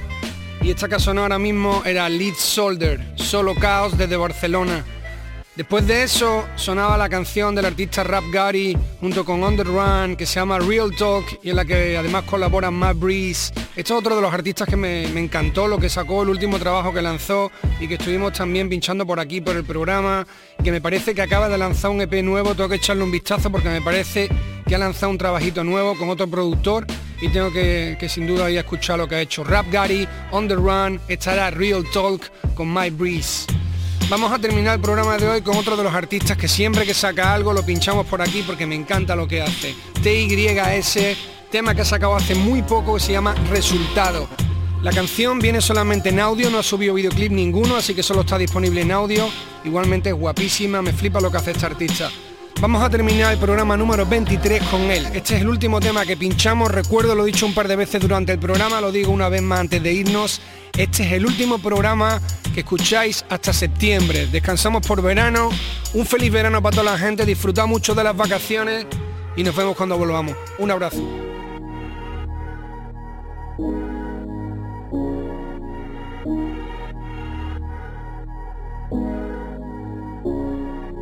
[0.63, 4.85] Y esta canción ahora mismo era Lead Shoulder, Solo Chaos desde Barcelona.
[5.59, 10.25] Después de eso sonaba la canción del artista Rap Gary junto con On Run que
[10.25, 13.53] se llama Real Talk y en la que además colabora Matt Breeze.
[13.75, 16.95] Esto es otro de los artistas que me, encantó, lo que sacó el último trabajo
[16.95, 17.51] que lanzó
[17.81, 20.25] y que estuvimos también pinchando por aquí por el programa
[20.63, 23.51] que me parece que acaba de lanzar un EP nuevo, tengo que echarle un vistazo
[23.51, 24.29] porque me parece
[24.65, 26.87] que ha lanzado un trabajito nuevo con otro productor
[27.21, 30.07] y tengo que, que sin duda ir a escuchar lo que ha hecho Rap Gary,
[30.31, 33.58] On The Run, estará Real Talk con Mike Breeze.
[34.11, 36.95] Vamos a terminar el programa de hoy con otro de los artistas que siempre que
[36.95, 39.75] saca algo lo pinchamos por aquí porque me encanta lo que hace.
[40.03, 41.19] TYS,
[41.51, 44.27] tema que ha sacado hace muy poco que se llama Resultado.
[44.83, 48.39] La canción viene solamente en audio, no ha subido videoclip ninguno, así que solo está
[48.39, 49.29] disponible en audio.
[49.63, 52.11] Igualmente es guapísima, me flipa lo que hace este artista.
[52.61, 55.07] Vamos a terminar el programa número 23 con él.
[55.15, 58.01] Este es el último tema que pinchamos, recuerdo, lo he dicho un par de veces
[58.01, 60.41] durante el programa, lo digo una vez más antes de irnos.
[60.77, 62.21] Este es el último programa
[62.53, 64.27] que escucháis hasta septiembre.
[64.27, 65.51] Descansamos por verano.
[65.95, 67.25] Un feliz verano para toda la gente.
[67.25, 68.87] Disfrutad mucho de las vacaciones
[69.37, 70.35] y nos vemos cuando volvamos.
[70.59, 71.01] Un abrazo.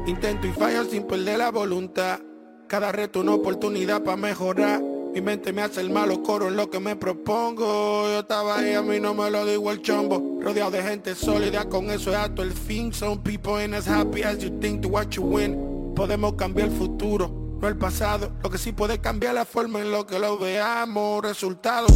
[0.07, 2.21] Intento y fallo sin perder la voluntad.
[2.69, 4.81] Cada reto una oportunidad para mejorar.
[5.13, 8.05] Mi mente me hace el malo coro en lo que me propongo.
[8.09, 10.39] Yo estaba ahí, a mí no me lo digo el chombo.
[10.41, 12.93] Rodeado de gente sólida, con eso es alto el fin.
[12.93, 15.93] Some people ain't as happy as you think to watch you win.
[15.97, 18.31] Podemos cambiar el futuro, no el pasado.
[18.45, 21.23] Lo que sí puede cambiar la forma en lo que lo veamos.
[21.23, 21.91] Resultados,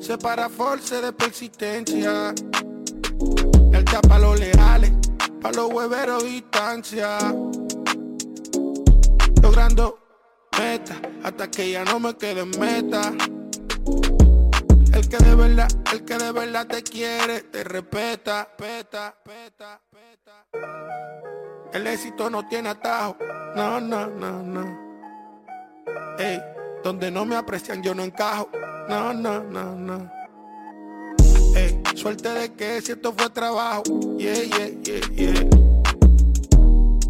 [0.00, 2.34] separa fuerza de persistencia.
[3.72, 4.92] El para los leales,
[5.40, 7.18] para los hueveros distancia
[9.42, 9.98] Logrando
[10.58, 13.12] meta, hasta que ya no me quede en meta.
[14.92, 20.46] El que de verdad, el que de verdad te quiere, te respeta, peta, peta, peta.
[21.72, 23.16] El éxito no tiene atajo,
[23.54, 24.88] no, no, no, no.
[26.18, 26.42] Ey,
[26.82, 28.50] donde no me aprecian yo no encajo,
[28.88, 30.17] no, no, no, no.
[31.98, 33.82] Suerte de que si esto fue trabajo,
[34.18, 35.50] yeah, yeah, yeah, yeah.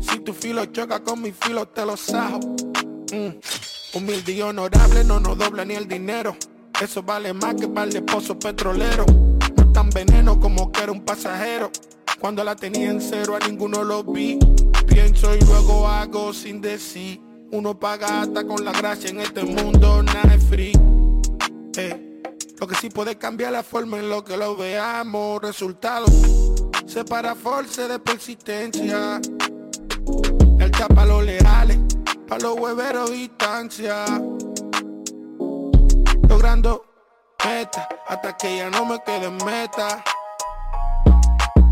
[0.01, 2.41] Si tu filo choca con mi filo, te lo sajo.
[3.13, 3.37] Mm.
[3.93, 6.35] Humilde y honorable, no nos dobla ni el dinero.
[6.81, 9.07] Eso vale más que par de pozos petroleros.
[9.59, 11.71] No tan veneno como que era un pasajero.
[12.19, 14.39] Cuando la tenía en cero a ninguno lo vi.
[14.87, 17.21] Pienso y luego hago sin decir.
[17.53, 20.73] Uno paga hasta con la gracia en este mundo, nada free.
[21.77, 22.08] Eh,
[22.61, 25.41] lo que sí puede cambiar la forma en lo que lo veamos.
[25.43, 26.11] Resultados.
[26.87, 29.21] Separa force de persistencia.
[30.59, 31.79] El tapa los leales,
[32.27, 34.05] pa' los hueveros distancia.
[36.29, 36.85] Logrando
[37.45, 40.03] meta, hasta que ya no me quede en meta.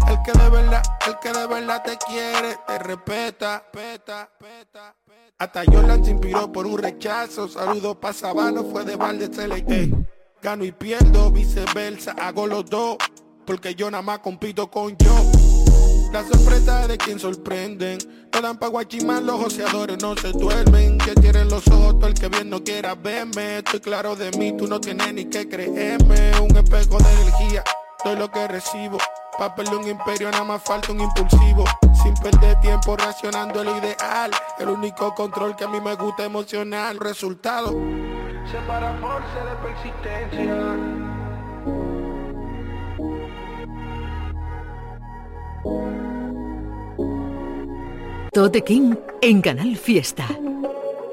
[0.09, 4.95] El que de verdad, el que de verdad te quiere, te respeta, peta, peta,
[5.39, 7.49] Hasta Jordan se inspiró por un rechazo.
[7.49, 9.49] Saludo pa' Sabano, fue de balde se
[10.43, 12.97] Gano y pierdo, viceversa, hago los dos.
[13.47, 15.15] Porque yo nada más compito con yo.
[16.13, 17.99] La sorpresa es de quien sorprenden.
[18.33, 20.99] No dan pa' guachimar, los joseadores no se duermen.
[20.99, 23.59] Que tienen los ojos, todo el que bien no quiera verme.
[23.59, 26.39] Estoy claro de mí, tú no tienes ni que creerme.
[26.41, 27.65] Un espejo de energía,
[28.05, 28.99] doy lo que recibo.
[29.39, 31.65] Papel de un imperio, nada más falta un impulsivo.
[32.03, 34.31] Sin perder tiempo racionando lo ideal.
[34.59, 36.99] El único control que a mí me gusta emocional.
[36.99, 37.75] Resultado.
[38.51, 40.57] Separa force de persistencia.
[48.33, 50.27] Tote King en Canal Fiesta.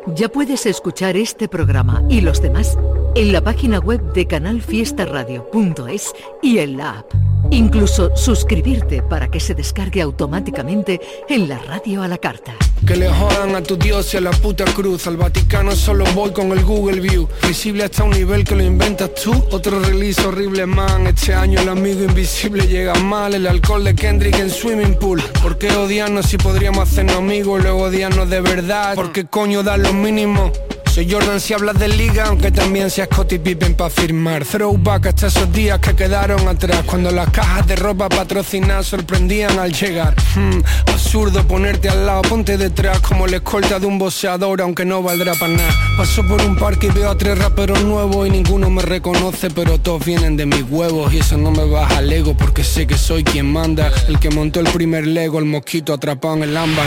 [0.07, 2.77] Ya puedes escuchar este programa y los demás
[3.15, 7.22] en la página web de canalfiestaradio.es y en la app.
[7.53, 10.99] Incluso suscribirte para que se descargue automáticamente
[11.29, 12.55] en la radio a la carta.
[12.83, 15.05] Que le jodan a tu Dios y a la puta cruz.
[15.05, 17.29] Al Vaticano solo voy con el Google View.
[17.47, 19.31] Visible hasta un nivel que lo inventas tú.
[19.51, 21.05] Otro release horrible, man.
[21.05, 23.35] Este año el amigo invisible llega mal.
[23.35, 25.21] El alcohol de Kendrick en swimming pool.
[25.43, 28.95] ¿Por qué odiarnos si podríamos hacernos amigos y luego odiarnos de verdad?
[28.95, 30.51] ¿Por qué coño dar lo mínimo?
[30.93, 34.45] Soy Jordan si hablas de liga, aunque también seas Scottie Pippen para firmar.
[34.45, 39.73] Throwback hasta esos días que quedaron atrás, cuando las cajas de ropa patrocinadas sorprendían al
[39.73, 40.13] llegar.
[40.35, 45.01] Hmm, absurdo ponerte al lado, ponte detrás como la escolta de un boxeador, aunque no
[45.01, 45.73] valdrá para nada.
[45.97, 49.79] Paso por un parque y veo a tres raperos nuevos y ninguno me reconoce, pero
[49.79, 52.99] todos vienen de mis huevos y eso no me baja al ego porque sé que
[52.99, 53.91] soy quien manda.
[54.07, 56.85] El que montó el primer Lego, el mosquito atrapado en el ámbar.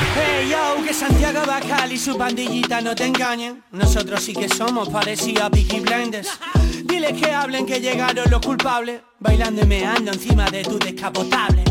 [0.87, 3.64] Que Santiago Bacal y su pandillita no te engañen.
[3.72, 6.39] Nosotros sí que somos parecidos a Peaky Blinders.
[6.84, 11.64] Diles que hablen que llegaron los culpables, bailando y meando encima de tu descapotable.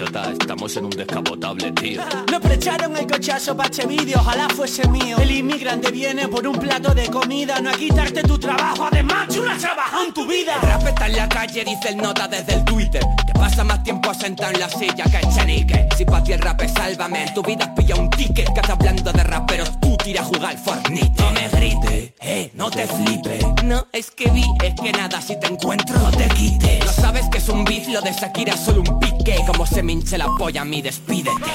[0.00, 2.00] Estamos en un descapotable, tío.
[2.30, 5.16] Nos precharon el cochazo para este vídeo, ojalá fuese mío.
[5.18, 9.42] El inmigrante viene por un plato de comida, no a quitarte tu trabajo, además tú
[9.42, 10.54] no has trabajado en tu vida.
[10.54, 13.02] El rap está en la calle, dice el nota desde el Twitter.
[13.26, 15.88] Que pasa más tiempo sentado en la silla que Chenique.
[15.96, 18.46] Si pa' ti el rap es sálvame, en tu vida has pillado un ticket.
[18.54, 19.70] Que estás hablando de raperos,
[20.08, 21.22] tira a jugar Fortnite.
[21.22, 23.44] No me grites, eh, no te flipes.
[23.64, 26.82] No, es que vi, es que nada, si te encuentro, no te quites.
[26.82, 29.36] No sabes que es un beat, lo de Shakira solo un pique.
[29.46, 31.50] Como se me hinche la polla a mí, despídete.